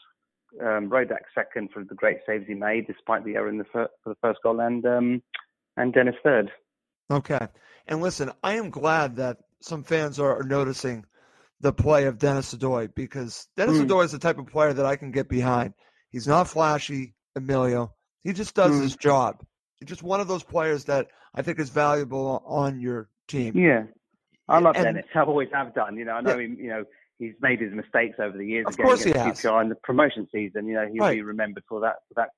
um, 0.61 0.91
Rodak 0.91 1.25
second 1.35 1.71
for 1.73 1.85
the 1.85 1.95
great 1.95 2.19
saves 2.27 2.47
he 2.47 2.55
made, 2.55 2.87
despite 2.87 3.25
the 3.25 3.37
error 3.37 3.49
in 3.49 3.59
the 3.59 3.65
fir- 3.65 3.91
for 4.03 4.11
the 4.11 4.19
first 4.21 4.41
goal, 4.43 4.61
and 4.61 4.85
um, 4.87 5.23
and 5.77 5.93
Dennis 5.93 6.17
third. 6.25 6.51
Okay. 7.11 7.47
And 7.87 8.01
listen, 8.03 8.33
I 8.43 8.55
am 8.55 8.71
glad 8.71 9.17
that 9.17 9.39
some 9.61 9.85
fans 9.85 10.19
are, 10.21 10.43
noticing 10.43 11.05
the 11.61 11.73
play 11.73 12.05
of 12.05 12.19
Denis 12.19 12.55
Odoi 12.55 12.95
because 12.95 13.49
Dennis 13.57 13.79
Mm. 13.79 13.89
Odoi 13.89 14.05
is 14.05 14.13
the 14.13 14.19
type 14.19 14.39
of 14.39 14.47
player 14.47 14.73
that 14.73 14.85
I 14.87 14.97
can 14.97 15.11
get 15.11 15.29
behind. 15.29 15.73
He's 16.11 16.27
not 16.27 16.49
flashy, 16.49 17.15
Emilio. 17.35 17.95
He 18.23 18.33
just 18.33 18.55
does 18.55 18.73
Mm. 18.73 18.83
his 18.83 18.97
job. 18.97 19.43
He's 19.79 19.89
just 19.89 20.03
one 20.03 20.21
of 20.21 20.29
those 20.29 20.43
players 20.43 20.85
that 20.85 21.09
I 21.35 21.43
think 21.43 21.59
is 21.59 21.71
valuable 21.71 22.43
on 22.47 22.81
your 22.81 23.09
team. 23.29 23.57
Yeah, 23.57 23.85
I 24.49 24.59
love 24.59 24.77
and, 24.77 24.85
Dennis. 24.85 25.07
I 25.15 25.21
always 25.23 25.49
have 25.53 25.75
done. 25.75 25.97
You 25.97 26.05
know, 26.05 26.13
I 26.13 26.21
know 26.21 26.37
Yeah. 26.39 26.45
him. 26.45 26.57
You 26.59 26.69
know, 26.69 26.85
he's 27.19 27.35
made 27.41 27.61
his 27.61 27.73
mistakes 27.73 28.17
over 28.19 28.37
the 28.37 28.47
years. 28.47 28.67
Of 28.67 28.77
course 28.77 29.05
he 29.05 29.11
has. 29.11 29.41
QPR 29.41 29.63
in 29.63 29.69
the 29.69 29.75
promotion 29.77 30.29
season. 30.33 30.67
You 30.67 30.75
know, 30.75 30.87
he'll 30.89 31.03
Right. 31.05 31.15
be 31.17 31.23
remembered 31.23 31.65
for 31.69 31.81
that 31.81 31.97
for 32.09 32.15
that 32.17 32.31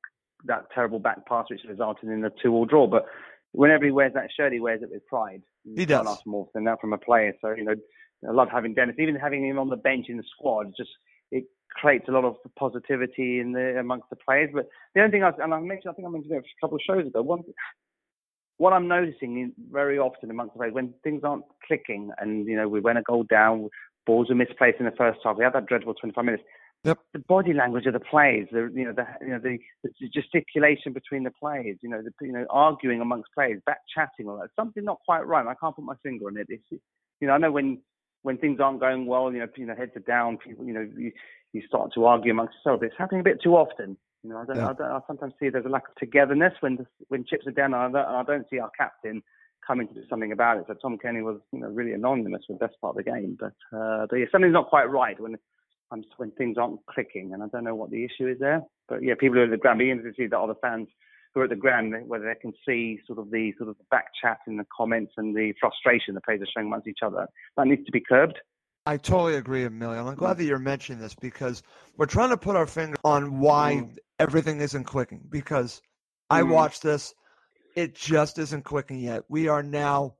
that 0.44 0.70
terrible 0.72 1.00
back 1.00 1.26
pass 1.26 1.46
which 1.50 1.64
resulted 1.68 2.09
in 2.09 2.24
a 2.24 2.31
two-all 2.31 2.64
draw. 2.64 2.87
But 2.87 3.07
whenever 3.52 3.85
he 3.85 3.90
wears 3.90 4.12
that 4.14 4.31
shirt, 4.37 4.52
he 4.52 4.61
wears 4.61 4.83
it 4.83 4.90
with 4.90 5.04
pride. 5.09 5.42
He 5.76 5.87
does. 5.87 6.07
ask 6.07 6.26
more 6.26 6.48
than 6.54 6.64
that 6.64 6.81
from 6.81 6.92
a 6.92 6.98
player. 6.98 7.35
So 7.40 7.50
you 7.50 7.64
know, 7.64 7.74
I 8.28 8.33
love 8.33 8.48
having 8.50 8.74
Dennis. 8.74 8.96
Even 8.98 9.16
having 9.16 9.46
him 9.46 9.59
on 9.59 9.68
the 9.68 9.76
bench 9.76 10.07
in 10.09 10.16
the 10.16 10.24
squad, 10.37 10.72
just 10.76 10.90
it 11.31 11.44
creates 11.70 12.07
a 12.09 12.12
lot 12.12 12.24
of 12.24 12.37
positivity 12.59 13.40
in 13.40 13.52
the 13.52 13.78
amongst 13.78 14.11
the 14.11 14.16
players. 14.16 14.50
But 14.52 14.68
the 14.94 15.00
only 15.00 15.12
thing 15.12 15.22
I 15.22 15.31
and 15.42 15.54
I 15.54 15.61
mentioned, 15.61 15.90
I 15.90 15.92
think 15.92 16.09
I 16.09 16.11
mentioned 16.11 16.33
it 16.33 16.38
a 16.44 16.61
couple 16.61 16.76
of 16.76 16.83
shows 16.87 17.07
ago. 17.07 17.22
One 17.22 17.42
what 18.59 18.72
I'm 18.72 18.88
noticing 18.88 19.38
in, 19.38 19.52
very 19.70 19.98
often 19.98 20.31
amongst 20.31 20.54
the 20.54 20.59
players 20.59 20.74
when 20.74 20.92
things 21.02 21.22
aren't 21.24 21.44
clicking, 21.66 22.11
and 22.18 22.46
you 22.46 22.57
know 22.57 22.68
we 22.68 22.81
went 22.81 22.98
a 22.98 23.02
goal 23.02 23.24
down, 23.24 23.68
balls 24.04 24.31
are 24.31 24.35
misplaced 24.35 24.81
in 24.81 24.87
the 24.87 24.92
first 24.98 25.20
half. 25.24 25.37
We 25.38 25.44
had 25.44 25.54
that 25.54 25.66
dreadful 25.66 25.94
25 25.94 26.24
minutes. 26.24 26.42
Yep. 26.85 26.99
The 27.12 27.19
body 27.19 27.53
language 27.53 27.87
of 27.87 27.93
the 27.93 28.01
players, 28.01 28.49
the 28.53 28.71
you 28.73 28.85
know 28.85 28.93
the 28.93 29.05
you 29.21 29.29
know 29.29 29.41
the, 29.41 29.59
the 29.83 30.09
gesticulation 30.09 30.93
between 30.93 31.25
the 31.25 31.33
players, 31.33 31.77
you 31.83 31.88
know 31.88 32.03
the 32.03 32.12
you 32.25 32.33
know 32.33 32.47
arguing 32.51 33.01
amongst 33.01 33.31
players, 33.35 33.61
back 33.67 33.81
chatting, 33.93 34.29
all 34.29 34.38
that 34.38 34.51
something 34.55 34.85
not 34.85 35.01
quite 35.05 35.27
right. 35.27 35.47
I 35.47 35.55
can't 35.61 35.75
put 35.75 35.85
my 35.85 35.97
finger 36.03 36.27
on 36.27 36.37
it. 36.37 36.47
It's 36.49 36.62
you 36.71 37.27
know 37.27 37.33
I 37.33 37.38
know 37.38 37.51
when 37.51 37.79
when 38.23 38.38
things 38.38 38.61
aren't 38.61 38.81
going 38.81 39.07
well, 39.07 39.33
you 39.33 39.41
know 39.41 39.47
you 39.57 39.67
know 39.67 39.75
heads 39.75 39.97
are 39.97 40.01
down, 40.01 40.38
people 40.38 40.64
you 40.64 40.73
know 40.73 40.88
you, 40.97 41.11
you 41.53 41.62
start 41.67 41.93
to 41.95 42.05
argue 42.05 42.31
amongst 42.31 42.55
yourselves. 42.64 42.85
It's 42.85 42.99
happening 42.99 43.23
a 43.23 43.25
bit 43.25 43.43
too 43.43 43.57
often. 43.57 43.97
You 44.23 44.31
know, 44.31 44.38
I, 44.38 44.45
don't, 44.45 44.57
Yeah. 44.57 44.69
I, 44.69 44.73
don't, 44.73 44.91
I 44.91 45.01
sometimes 45.07 45.33
see 45.41 45.49
there's 45.49 45.64
a 45.64 45.69
lack 45.69 45.88
of 45.88 45.95
togetherness 45.97 46.55
when 46.61 46.77
the, 46.77 46.87
when 47.09 47.25
chips 47.25 47.47
are 47.47 47.53
down, 47.53 47.73
and 47.73 47.97
I, 47.97 48.03
don't, 48.03 48.14
I 48.14 48.23
don't 48.25 48.47
see 48.51 48.59
our 48.59 48.71
captain 48.77 49.23
coming 49.67 49.87
to 49.88 49.95
do 49.95 50.03
something 50.09 50.33
about 50.33 50.59
it. 50.59 50.64
So 50.67 50.75
Tom 50.75 50.99
Cairney 50.99 51.23
was, 51.23 51.41
you 51.53 51.61
know, 51.61 51.69
really 51.69 51.93
anonymous 51.93 52.43
for 52.47 52.55
the 52.55 52.59
best 52.59 52.81
part 52.81 52.97
of 52.97 53.05
the 53.05 53.11
game. 53.11 53.38
But 53.38 53.77
uh, 53.77 54.07
but 54.09 54.17
yeah, 54.17 54.27
something's 54.33 54.53
not 54.53 54.69
quite 54.69 54.91
right 54.91 55.19
when 55.21 55.37
um, 55.90 56.05
when 56.16 56.31
things 56.33 56.57
aren't 56.59 56.85
clicking, 56.87 57.33
and 57.33 57.42
I 57.42 57.46
don't 57.46 57.64
know 57.64 57.74
what 57.74 57.90
the 57.90 58.05
issue 58.05 58.29
is 58.29 58.38
there. 58.38 58.62
But 58.88 59.03
yeah, 59.03 59.14
people 59.18 59.37
who 59.37 59.40
are 59.40 59.44
at 59.44 59.51
the 59.51 59.57
ground, 59.57 59.79
be 59.79 59.90
interested 59.90 60.16
to 60.16 60.22
see 60.22 60.27
the 60.29 60.38
other 60.38 60.55
fans 60.61 60.88
who 61.35 61.40
are 61.40 61.44
at 61.44 61.51
the 61.51 61.57
ground, 61.57 61.94
whether 62.07 62.24
they 62.24 62.40
can 62.40 62.53
see 62.66 62.98
sort 63.07 63.18
of 63.18 63.31
the 63.31 63.53
sort 63.59 63.68
of 63.68 63.79
the 63.79 63.85
back 63.90 64.07
chat 64.20 64.38
in 64.46 64.57
the 64.57 64.66
comments 64.74 65.12
and 65.16 65.37
the 65.37 65.53
frustration 65.61 66.14
the 66.14 66.20
players 66.20 66.40
are 66.42 66.46
showing 66.55 66.66
amongst 66.66 66.88
each 66.88 67.01
other. 67.05 67.27
That 67.57 67.66
needs 67.66 67.85
to 67.85 67.92
be 67.92 68.01
curbed. 68.01 68.38
I 68.87 68.96
totally 68.96 69.35
agree, 69.37 69.64
Emilio. 69.64 70.07
I'm 70.07 70.14
glad 70.14 70.38
that 70.38 70.44
you're 70.44 70.59
mentioning 70.59 71.01
this 71.01 71.14
because 71.14 71.62
we're 71.98 72.07
trying 72.07 72.31
to 72.31 72.38
put 72.38 72.57
our 72.57 72.66
finger 72.66 72.96
on 73.05 73.38
why 73.38 73.74
Mm. 73.74 73.98
everything 74.18 74.61
isn't 74.62 74.85
clicking. 74.85 75.20
Because 75.29 75.83
I 76.31 76.40
Mm. 76.40 76.48
watched 76.48 76.83
this, 76.83 77.14
it 77.77 77.94
just 77.94 78.38
isn't 78.38 78.64
clicking 78.64 78.98
yet. 78.98 79.24
We 79.29 79.48
are 79.48 79.62
now 79.62 80.14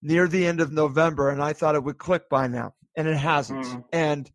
near 0.00 0.26
the 0.26 0.46
end 0.46 0.60
of 0.60 0.72
November, 0.72 1.28
and 1.28 1.42
I 1.42 1.52
thought 1.52 1.74
it 1.74 1.84
would 1.84 1.98
click 1.98 2.30
by 2.30 2.46
now, 2.46 2.74
and 2.96 3.06
it 3.06 3.18
hasn't. 3.18 3.66
Mm. 3.66 3.84
And 3.92 4.30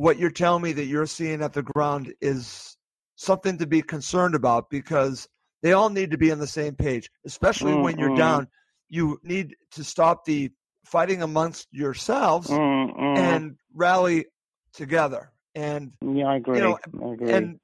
what 0.00 0.18
you're 0.18 0.30
telling 0.30 0.62
me 0.62 0.72
that 0.72 0.86
you're 0.86 1.04
seeing 1.04 1.42
at 1.42 1.52
the 1.52 1.62
ground 1.62 2.10
is 2.22 2.74
something 3.16 3.58
to 3.58 3.66
be 3.66 3.82
concerned 3.82 4.34
about 4.34 4.70
because 4.70 5.28
they 5.62 5.74
all 5.74 5.90
need 5.90 6.10
to 6.10 6.16
be 6.16 6.32
on 6.32 6.38
the 6.38 6.46
same 6.46 6.74
page, 6.74 7.10
especially 7.26 7.74
when 7.74 7.98
you're 7.98 8.16
down. 8.16 8.48
You 8.88 9.20
need 9.22 9.56
to 9.72 9.84
stop 9.84 10.24
the 10.24 10.50
fighting 10.86 11.20
amongst 11.20 11.68
yourselves 11.70 12.48
Mm, 12.48 12.96
mm. 12.96 13.18
and 13.18 13.56
rally 13.74 14.24
together. 14.72 15.32
And 15.54 15.92
yeah, 16.00 16.28
I 16.28 16.36
agree. 16.36 16.56
You 16.56 16.64
know, 16.64 16.78
I 17.04 17.12
agree. 17.12 17.30
and 17.32 17.60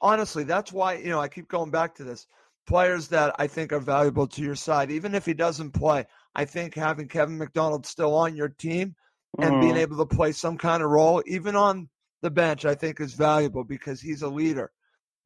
honestly, 0.00 0.44
that's 0.44 0.72
why 0.72 0.94
you 0.94 1.08
know 1.10 1.18
I 1.18 1.26
keep 1.26 1.48
going 1.48 1.72
back 1.72 1.96
to 1.96 2.04
this. 2.04 2.28
Players 2.68 3.08
that 3.08 3.34
I 3.36 3.48
think 3.48 3.72
are 3.72 3.80
valuable 3.80 4.28
to 4.28 4.42
your 4.42 4.54
side, 4.54 4.92
even 4.92 5.12
if 5.12 5.26
he 5.26 5.34
doesn't 5.34 5.72
play, 5.72 6.06
I 6.36 6.44
think 6.44 6.76
having 6.76 7.08
Kevin 7.08 7.36
McDonald 7.36 7.84
still 7.84 8.14
on 8.14 8.36
your 8.36 8.48
team 8.50 8.94
and 9.40 9.58
being 9.58 9.76
Mm. 9.76 9.78
able 9.78 9.96
to 9.98 10.06
play 10.16 10.32
some 10.32 10.56
kind 10.58 10.82
of 10.82 10.90
role, 10.90 11.22
even 11.26 11.56
on 11.56 11.88
the 12.22 12.30
bench, 12.30 12.64
I 12.64 12.74
think 12.74 13.00
is 13.00 13.14
valuable 13.14 13.64
because 13.64 14.00
he's 14.00 14.22
a 14.22 14.28
leader. 14.28 14.70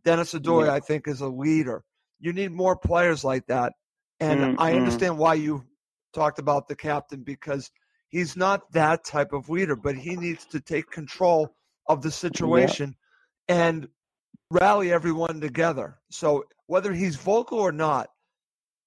Denis 0.05 0.35
Odoi, 0.35 0.69
Yeah. 0.69 0.73
I 0.73 0.81
think, 0.81 1.09
is 1.09 1.21
a 1.21 1.29
leader. 1.29 1.85
You 2.21 2.33
need 2.33 2.53
more 2.53 2.77
players 2.77 3.25
like 3.25 3.47
that. 3.47 3.73
And 4.21 4.45
Mm, 4.45 4.57
I 4.59 4.75
understand 4.75 5.19
why 5.19 5.35
you 5.35 5.65
talked 6.13 6.39
about 6.39 6.69
the 6.69 6.77
captain 6.77 7.23
because 7.23 7.71
he's 8.09 8.37
not 8.37 8.71
that 8.73 9.05
type 9.05 9.33
of 9.33 9.49
leader, 9.49 9.77
but 9.77 9.97
he 9.97 10.17
needs 10.17 10.47
to 10.47 10.61
take 10.61 10.91
control 10.91 11.55
of 11.89 12.03
the 12.03 12.11
situation 12.11 12.95
and 13.49 13.89
rally 14.51 14.93
everyone 14.93 15.41
together. 15.41 15.99
So 16.11 16.45
whether 16.67 16.93
he's 16.93 17.17
vocal 17.17 17.59
or 17.59 17.73
not, 17.73 18.09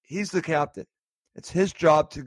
he's 0.03 0.31
the 0.31 0.41
captain. 0.41 0.85
It's 1.35 1.49
his 1.49 1.73
job 1.73 2.11
to 2.11 2.25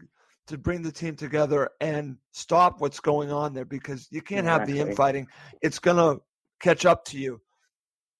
to 0.48 0.58
bring 0.58 0.82
the 0.82 0.92
team 0.92 1.14
together 1.14 1.70
and 1.80 2.16
stop 2.32 2.80
what's 2.80 3.00
going 3.00 3.30
on 3.30 3.54
there 3.54 3.64
because 3.64 4.08
you 4.10 4.20
can't 4.22 4.46
have 4.46 4.66
the 4.66 4.78
infighting. 4.78 5.26
It's 5.62 5.78
gonna 5.78 6.16
catch 6.60 6.84
up 6.84 7.04
to 7.06 7.18
you. 7.18 7.40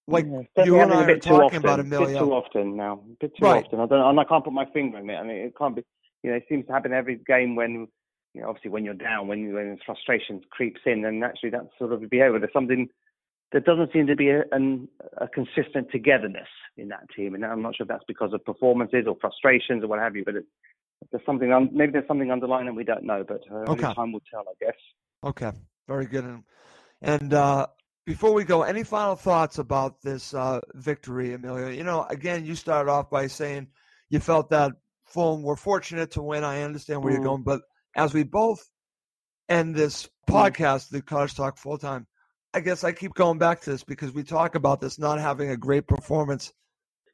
Like 0.07 0.27
Yeah, 0.57 0.65
you 0.65 0.81
and 0.81 0.93
I 0.93 1.05
a 1.05 1.13
are 1.13 1.19
talking 1.19 1.43
often. 1.43 1.57
about 1.59 1.81
A 1.81 1.85
bit 1.85 2.19
too 2.19 2.33
often 2.33 2.77
now. 2.77 2.93
A 2.95 3.17
bit 3.21 3.37
too 3.37 3.45
Right. 3.45 3.65
often. 3.65 3.81
I 3.81 3.87
don't. 3.87 4.01
And 4.01 4.21
I 4.21 4.25
can't 4.25 4.45
put 4.45 4.53
my 4.53 4.67
finger 4.73 4.99
on 4.99 5.11
it. 5.11 5.15
I 5.15 5.23
mean, 5.23 5.37
it 5.37 5.57
can't 5.57 5.77
be. 5.77 5.83
You 6.23 6.31
know, 6.31 6.37
it 6.37 6.45
seems 6.49 6.67
to 6.67 6.73
happen 6.73 6.93
every 6.93 7.17
game 7.27 7.55
when, 7.55 7.87
you 8.35 8.41
know, 8.41 8.49
obviously 8.49 8.71
when 8.71 8.85
you're 8.85 8.95
down, 8.95 9.29
when 9.29 9.53
when 9.53 9.79
frustration 9.85 10.41
creeps 10.51 10.81
in, 10.87 11.05
and 11.05 11.23
actually 11.23 11.51
that 11.51 11.69
sort 11.79 11.93
of 11.93 12.01
behaviour. 12.09 12.39
There's 12.39 12.53
something 12.53 12.89
there 13.53 13.61
doesn't 13.61 13.93
seem 13.93 14.07
to 14.07 14.17
be 14.17 14.29
a, 14.29 14.43
an, 14.53 14.89
a 15.19 15.29
consistent 15.29 15.91
togetherness 15.91 16.49
in 16.77 16.89
that 16.89 17.09
team, 17.17 17.35
and 17.35 17.45
I'm 17.45 17.63
not 17.63 17.77
sure 17.77 17.85
if 17.85 17.89
that's 17.89 18.05
because 18.07 18.33
of 18.33 18.45
performances 18.45 19.05
or 19.07 19.17
frustrations 19.21 19.83
or 19.85 19.89
what 19.89 19.99
have 20.01 20.17
you. 20.17 20.25
But 20.25 20.37
it, 20.37 20.45
there's 21.11 21.25
something. 21.25 21.53
Un, 21.53 21.71
maybe 21.73 21.93
there's 21.93 22.07
something 22.09 22.31
underlying 22.31 22.67
that 22.67 22.75
we 22.75 22.85
don't 22.85 23.05
know. 23.05 23.25
But 23.27 23.43
uh, 23.53 23.65
Okay. 23.73 23.95
time 23.95 24.13
will 24.13 24.23
tell, 24.31 24.45
I 24.49 24.55
guess. 24.65 24.75
Okay, 25.25 25.51
very 25.89 26.07
good. 26.07 26.25
And, 26.25 26.45
and 27.03 27.35
uh, 27.35 27.67
before 28.07 28.33
we 28.33 28.45
go, 28.45 28.63
any 28.63 28.85
final 28.85 29.17
thoughts 29.17 29.59
about 29.59 30.01
this 30.03 30.35
uh, 30.35 30.61
victory, 30.75 31.35
Emilio? 31.35 31.69
You 31.69 31.85
know, 31.85 32.05
again, 32.05 32.45
you 32.45 32.55
started 32.55 32.91
off 32.91 33.11
by 33.11 33.27
saying 33.27 33.69
you 34.11 34.21
felt 34.21 34.51
that 34.51 34.73
Fulham 35.07 35.43
were 35.43 35.57
fortunate 35.57 36.13
to 36.13 36.23
win. 36.23 36.45
I 36.45 36.63
understand 36.63 37.03
where 37.03 37.11
Mhm. 37.11 37.17
you're 37.17 37.23
going, 37.23 37.43
but 37.43 37.63
as 37.97 38.15
we 38.15 38.23
both 38.23 38.61
end 39.49 39.75
this 39.75 40.09
Mm. 40.29 40.35
podcast, 40.35 40.91
the 40.91 41.03
Cottage 41.03 41.35
Talk 41.35 41.57
full 41.57 41.79
time, 41.79 42.07
I 42.55 42.61
guess 42.61 42.85
I 42.85 42.93
keep 42.93 43.15
going 43.15 43.39
back 43.39 43.61
to 43.63 43.71
this 43.71 43.85
because 43.85 44.13
we 44.13 44.23
talk 44.23 44.55
about 44.55 44.81
this 44.81 44.99
not 44.99 45.19
having 45.19 45.51
a 45.51 45.57
great 45.57 45.87
performance. 45.87 46.53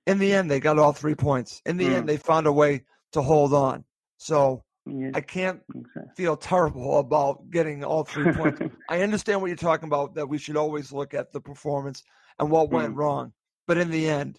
In 0.07 0.19
the 0.19 0.33
end, 0.33 0.51
they 0.51 0.61
got 0.61 0.79
all 0.79 0.93
three 0.93 1.15
points. 1.15 1.63
In 1.65 1.77
the 1.77 1.87
Mm. 1.87 1.93
end, 1.93 2.09
they 2.09 2.17
found 2.19 2.47
a 2.47 2.53
way 2.53 2.85
to 3.15 3.23
hold 3.23 3.53
on. 3.55 3.85
So 4.19 4.63
Yeah. 4.87 5.11
I 5.15 5.21
can't 5.23 5.61
exactly. 5.75 6.03
feel 6.17 6.37
terrible 6.37 6.99
about 6.99 7.51
getting 7.51 7.83
all 7.85 8.05
three 8.05 8.33
points. 8.33 8.61
I 8.91 9.01
understand 9.03 9.41
what 9.41 9.49
you're 9.49 9.57
talking 9.57 9.89
about 9.89 10.15
that 10.15 10.29
we 10.29 10.39
should 10.39 10.57
always 10.57 10.93
look 10.93 11.15
at 11.15 11.33
the 11.33 11.41
performance 11.41 12.03
and 12.39 12.51
what 12.51 12.71
went 12.71 12.95
Mm. 12.95 12.99
wrong. 12.99 13.33
But 13.67 13.79
in 13.79 13.91
the 13.91 14.09
end, 14.09 14.39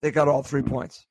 they 0.00 0.10
got 0.10 0.28
all 0.28 0.42
three 0.42 0.62
points. 0.62 1.06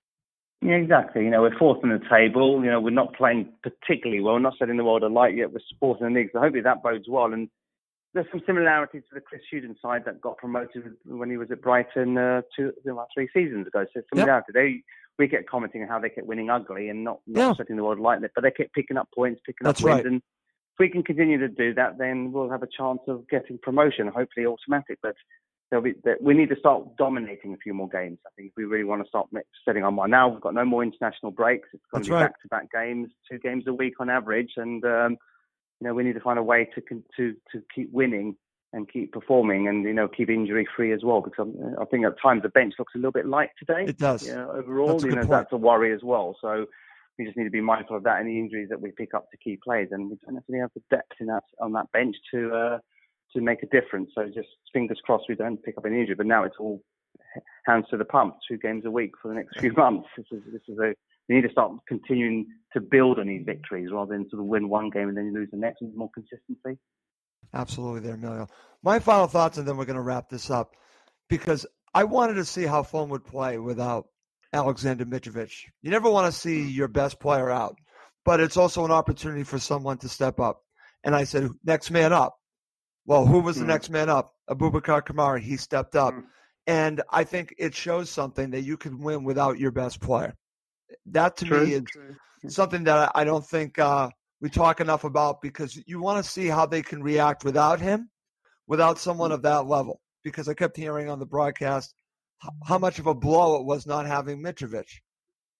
Yeah, 0.63 0.75
exactly. 0.75 1.23
You 1.23 1.29
know, 1.31 1.41
we're 1.41 1.57
fourth 1.57 1.83
in 1.83 1.89
the 1.89 2.01
table. 2.09 2.63
You 2.63 2.69
know, 2.71 2.79
we're 2.81 2.89
not 2.91 3.13
playing 3.15 3.49
particularly 3.63 4.21
well. 4.21 4.39
Not 4.39 4.53
setting 4.59 4.77
the 4.77 4.83
world 4.83 5.03
alight 5.03 5.35
yet. 5.35 5.51
We're 5.53 5.59
fourth 5.79 6.01
in 6.01 6.13
the 6.13 6.19
league, 6.19 6.29
so 6.33 6.39
hopefully 6.39 6.61
that 6.63 6.83
bodes 6.83 7.05
well. 7.07 7.33
And 7.33 7.49
there's 8.13 8.27
some 8.31 8.41
similarities 8.45 9.03
to 9.09 9.15
the 9.15 9.21
Chris 9.21 9.41
Hughton 9.51 9.75
side 9.81 10.03
that 10.05 10.21
got 10.21 10.37
promoted 10.37 10.83
when 11.05 11.29
he 11.31 11.37
was 11.37 11.49
at 11.51 11.61
Brighton 11.61 12.17
uh, 12.17 12.41
two, 12.55 12.73
about 12.87 13.07
three 13.13 13.29
seasons 13.33 13.65
ago. 13.67 13.85
So 13.93 14.01
similarity. 14.13 14.51
They 14.53 14.83
we 15.21 15.27
get 15.27 15.47
commenting 15.47 15.81
on 15.83 15.87
how 15.87 15.99
they 15.99 16.09
kept 16.09 16.27
winning 16.27 16.49
ugly 16.49 16.89
and 16.89 17.03
not, 17.03 17.19
not 17.27 17.41
Yeah. 17.41 17.53
setting 17.53 17.75
the 17.77 17.83
world 17.83 17.99
alight, 17.99 18.19
but 18.35 18.41
they 18.41 18.51
kept 18.51 18.73
picking 18.73 18.97
up 18.97 19.07
points, 19.15 19.39
picking 19.45 19.65
That's 19.65 19.79
up 19.81 19.85
wins. 19.85 19.95
right. 19.97 20.05
And 20.05 20.15
if 20.17 20.79
we 20.79 20.89
can 20.89 21.03
continue 21.03 21.37
to 21.37 21.47
do 21.47 21.73
that, 21.75 21.97
then 21.97 22.31
we'll 22.31 22.49
have 22.49 22.63
a 22.63 22.67
chance 22.67 23.01
of 23.07 23.27
getting 23.29 23.59
promotion, 23.61 24.07
hopefully 24.07 24.45
automatic. 24.47 24.97
But 25.03 25.15
there'll 25.69 25.83
be, 25.83 25.93
we 26.19 26.33
need 26.33 26.49
to 26.49 26.55
start 26.57 26.97
dominating 26.97 27.53
a 27.53 27.57
few 27.57 27.73
more 27.73 27.87
games. 27.89 28.17
I 28.25 28.29
think 28.35 28.49
if 28.49 28.53
we 28.57 28.65
really 28.65 28.83
want 28.83 29.03
to 29.03 29.07
start 29.07 29.27
setting 29.63 29.83
our 29.83 29.91
mind. 29.91 30.11
Now 30.11 30.27
we've 30.27 30.41
got 30.41 30.53
no 30.53 30.65
more 30.65 30.83
international 30.83 31.31
breaks. 31.31 31.69
It's 31.73 31.83
going 31.91 32.01
That's 32.01 32.07
to 32.07 32.11
be 32.11 32.15
right. 32.15 32.23
back-to-back 32.25 32.71
games, 32.71 33.09
two 33.29 33.39
games 33.39 33.65
a 33.67 33.73
week 33.73 33.93
on 33.99 34.09
average, 34.09 34.53
and 34.57 34.83
um, 34.83 35.11
you 35.79 35.87
know 35.87 35.93
we 35.93 36.03
need 36.03 36.13
to 36.15 36.19
find 36.19 36.39
a 36.39 36.43
way 36.43 36.67
to 36.75 36.81
to 37.17 37.33
to 37.51 37.63
keep 37.73 37.91
winning 37.91 38.35
and 38.73 38.89
keep 38.91 39.11
performing, 39.11 39.67
and 39.67 39.83
you 39.83 39.93
know 39.93 40.07
keep 40.07 40.29
injury 40.29 40.67
free 40.75 40.93
as 40.93 41.03
well. 41.03 41.21
Because 41.21 41.47
I'm, 41.47 41.75
I 41.79 41.85
think 41.85 42.05
at 42.05 42.13
times 42.21 42.43
the 42.43 42.49
bench 42.49 42.75
looks 42.79 42.93
a 42.95 42.97
little 42.97 43.11
bit 43.11 43.27
light 43.27 43.49
today. 43.59 43.85
It 43.87 43.97
does. 43.97 44.25
Yeah, 44.25 44.47
overall, 44.47 44.93
That's 44.93 45.03
you 45.03 45.11
know 45.11 45.17
point. 45.17 45.29
that's 45.29 45.51
a 45.51 45.57
worry 45.57 45.93
as 45.93 46.01
well. 46.03 46.37
So. 46.41 46.65
We 47.19 47.25
just 47.25 47.37
need 47.37 47.43
to 47.43 47.51
be 47.51 47.61
mindful 47.61 47.97
of 47.97 48.03
that. 48.03 48.21
Any 48.21 48.39
injuries 48.39 48.69
that 48.69 48.81
we 48.81 48.91
pick 48.91 49.13
up 49.13 49.29
to 49.29 49.37
key 49.37 49.59
players, 49.61 49.89
and 49.91 50.09
we 50.09 50.17
don't 50.25 50.35
necessarily 50.35 50.61
have 50.61 50.71
the 50.73 50.81
depth 50.89 51.11
in 51.19 51.27
that 51.27 51.43
on 51.59 51.73
that 51.73 51.91
bench 51.91 52.15
to 52.33 52.51
uh, 52.55 52.77
to 53.33 53.41
make 53.41 53.61
a 53.63 53.67
difference. 53.67 54.11
So 54.15 54.25
just 54.33 54.47
fingers 54.73 54.99
crossed 55.03 55.25
we 55.29 55.35
don't 55.35 55.61
pick 55.61 55.77
up 55.77 55.85
an 55.85 55.93
injury. 55.93 56.15
But 56.15 56.25
now 56.25 56.45
it's 56.45 56.55
all 56.57 56.81
hands 57.65 57.85
to 57.91 57.97
the 57.97 58.05
pump, 58.05 58.37
two 58.47 58.57
games 58.57 58.85
a 58.85 58.91
week 58.91 59.11
for 59.21 59.27
the 59.27 59.35
next 59.35 59.59
few 59.59 59.73
months. 59.73 60.07
This 60.17 60.25
is 60.31 60.41
this 60.51 60.61
is 60.67 60.79
a 60.79 60.93
we 61.29 61.35
need 61.35 61.43
to 61.43 61.51
start 61.51 61.71
continuing 61.87 62.47
to 62.73 62.81
build 62.81 63.19
on 63.19 63.27
these 63.27 63.43
victories 63.45 63.89
rather 63.91 64.13
than 64.13 64.29
sort 64.29 64.41
of 64.41 64.47
win 64.47 64.69
one 64.69 64.89
game 64.89 65.07
and 65.07 65.17
then 65.17 65.25
you 65.25 65.33
lose 65.33 65.49
the 65.51 65.57
next 65.57 65.81
with 65.81 65.95
more 65.95 66.09
consistency. 66.13 66.79
Absolutely, 67.53 68.01
there, 68.01 68.15
Emilio. 68.15 68.47
My 68.83 68.99
final 68.99 69.27
thoughts, 69.27 69.57
and 69.57 69.67
then 69.67 69.77
we're 69.77 69.85
going 69.85 69.95
to 69.95 70.01
wrap 70.01 70.29
this 70.29 70.49
up 70.49 70.75
because 71.29 71.65
I 71.93 72.05
wanted 72.05 72.35
to 72.35 72.45
see 72.45 72.65
how 72.65 72.83
Fulham 72.83 73.09
would 73.09 73.25
play 73.25 73.57
without 73.57 74.07
Alexander 74.53 75.05
Mitrovic. 75.05 75.51
You 75.81 75.91
never 75.91 76.09
want 76.09 76.31
to 76.31 76.39
see 76.39 76.63
your 76.63 76.87
best 76.87 77.19
player 77.19 77.49
out, 77.49 77.77
but 78.25 78.39
it's 78.39 78.57
also 78.57 78.85
an 78.85 78.91
opportunity 78.91 79.43
for 79.43 79.59
someone 79.59 79.97
to 79.99 80.09
step 80.09 80.39
up. 80.39 80.61
And 81.03 81.15
I 81.15 81.23
said, 81.23 81.49
next 81.63 81.91
man 81.91 82.13
up. 82.13 82.37
Well, 83.05 83.25
who 83.25 83.39
was 83.39 83.57
the 83.57 83.63
mm. 83.63 83.69
next 83.69 83.89
man 83.89 84.09
up? 84.09 84.33
Aboubakar 84.49 85.01
Kamara. 85.01 85.39
He 85.39 85.57
stepped 85.57 85.95
up. 85.95 86.13
Mm. 86.13 86.23
And 86.67 87.01
I 87.09 87.23
think 87.23 87.55
it 87.57 87.73
shows 87.73 88.09
something 88.09 88.51
that 88.51 88.61
you 88.61 88.77
can 88.77 88.99
win 88.99 89.23
without 89.23 89.57
your 89.57 89.71
best 89.71 89.99
player. 89.99 90.35
That 91.07 91.37
to 91.37 91.45
True. 91.45 91.65
me 91.65 91.73
is 91.73 91.83
True. 91.87 92.15
something 92.47 92.83
that 92.83 93.11
I 93.15 93.23
don't 93.23 93.45
think 93.45 93.79
uh, 93.79 94.09
we 94.41 94.49
talk 94.49 94.81
enough 94.81 95.03
about 95.03 95.41
because 95.41 95.79
you 95.85 96.01
want 96.01 96.23
to 96.23 96.29
see 96.29 96.47
how 96.47 96.65
they 96.65 96.81
can 96.81 97.03
react 97.03 97.45
without 97.45 97.79
him, 97.79 98.09
without 98.67 98.97
someone 98.97 99.31
of 99.31 99.43
that 99.43 99.67
level. 99.67 100.01
Because 100.23 100.49
I 100.49 100.53
kept 100.53 100.75
hearing 100.77 101.09
on 101.09 101.19
the 101.19 101.25
broadcast 101.25 101.93
how 102.65 102.79
much 102.79 102.97
of 102.99 103.07
a 103.07 103.13
blow 103.13 103.59
it 103.59 103.65
was 103.65 103.85
not 103.85 104.07
having 104.07 104.41
Mitrovic. 104.41 104.87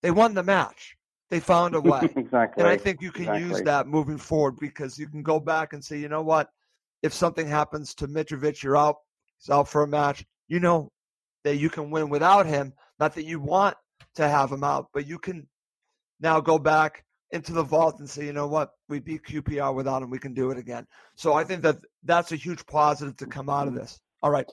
They 0.02 0.12
won 0.12 0.34
the 0.34 0.44
match. 0.44 0.96
They 1.30 1.40
found 1.40 1.76
a 1.76 1.82
way. 1.82 2.10
exactly. 2.16 2.62
And 2.62 2.68
I 2.68 2.78
think 2.78 3.02
you 3.02 3.12
can 3.12 3.24
exactly. 3.24 3.50
use 3.50 3.62
that 3.62 3.88
moving 3.88 4.18
forward 4.18 4.58
because 4.60 4.98
you 4.98 5.08
can 5.08 5.22
go 5.22 5.40
back 5.40 5.74
and 5.74 5.84
say, 5.84 5.98
you 5.98 6.10
know 6.10 6.24
what? 6.24 6.50
If 7.04 7.14
something 7.14 7.48
happens 7.48 7.96
to 7.96 8.08
Mitrovic, 8.08 8.64
you're 8.64 8.78
out. 8.78 8.98
He's 9.40 9.50
out 9.50 9.68
for 9.68 9.84
a 9.84 9.88
match. 9.88 10.26
You 10.48 10.60
know 10.60 10.92
that 11.44 11.58
you 11.58 11.70
can 11.70 11.92
win 11.92 12.10
without 12.10 12.46
him. 12.46 12.74
Not 13.00 13.16
that 13.16 13.26
you 13.26 13.40
want 13.40 13.78
to 14.16 14.28
have 14.28 14.52
him 14.52 14.64
out, 14.64 14.88
but 14.94 15.08
you 15.08 15.18
can 15.18 15.48
now 16.20 16.42
go 16.42 16.60
back 16.60 17.04
into 17.32 17.54
the 17.54 17.64
vault 17.64 18.00
and 18.00 18.10
say, 18.10 18.26
you 18.26 18.34
know 18.34 18.48
what, 18.48 18.72
we 18.90 19.00
beat 19.00 19.24
QPR 19.24 19.74
without 19.74 20.04
him. 20.04 20.10
We 20.10 20.20
can 20.20 20.34
do 20.34 20.52
it 20.52 20.58
again. 20.58 20.86
So 21.16 21.34
I 21.34 21.44
think 21.44 21.62
that 21.64 21.78
that's 22.04 22.32
a 22.32 22.36
huge 22.36 22.66
positive 22.66 23.18
to 23.18 23.26
come 23.26 23.50
out 23.50 23.68
of 23.68 23.74
this. 23.74 24.00
All 24.22 24.32
right. 24.32 24.46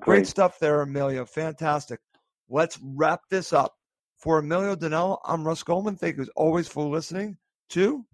Great 0.00 0.26
stuff 0.26 0.58
there, 0.58 0.82
Emilio. 0.82 1.24
Fantastic. 1.24 2.00
Let's 2.48 2.78
wrap 2.82 3.22
this 3.30 3.52
up. 3.52 3.74
For 4.16 4.38
Emilio 4.38 4.74
Donnell, 4.74 5.20
I'm 5.24 5.46
Russ 5.46 5.62
Goldman. 5.62 5.96
Thank 5.96 6.16
you 6.16 6.22
as 6.22 6.30
always 6.36 6.66
for 6.66 6.84
listening 6.84 7.36
to 7.70 8.04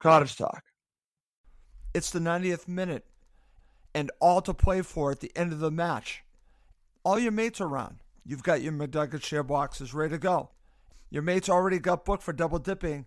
Cottage 0.00 0.36
Talk. 0.36 0.62
It's 1.94 2.10
the 2.10 2.18
90th 2.18 2.66
minute 2.66 3.04
and 3.94 4.10
all 4.20 4.42
to 4.42 4.52
play 4.52 4.82
for 4.82 5.12
at 5.12 5.20
the 5.20 5.30
end 5.36 5.52
of 5.52 5.60
the 5.60 5.70
match. 5.70 6.24
All 7.04 7.18
your 7.18 7.32
mates 7.32 7.60
are 7.60 7.68
around. 7.68 7.98
You've 8.26 8.42
got 8.42 8.62
your 8.62 8.72
McNugget 8.72 9.22
share 9.22 9.44
boxes 9.44 9.94
ready 9.94 10.14
to 10.14 10.18
go. 10.18 10.50
Your 11.10 11.22
mates 11.22 11.48
already 11.48 11.78
got 11.78 12.04
booked 12.04 12.22
for 12.24 12.32
double 12.32 12.58
dipping, 12.58 13.06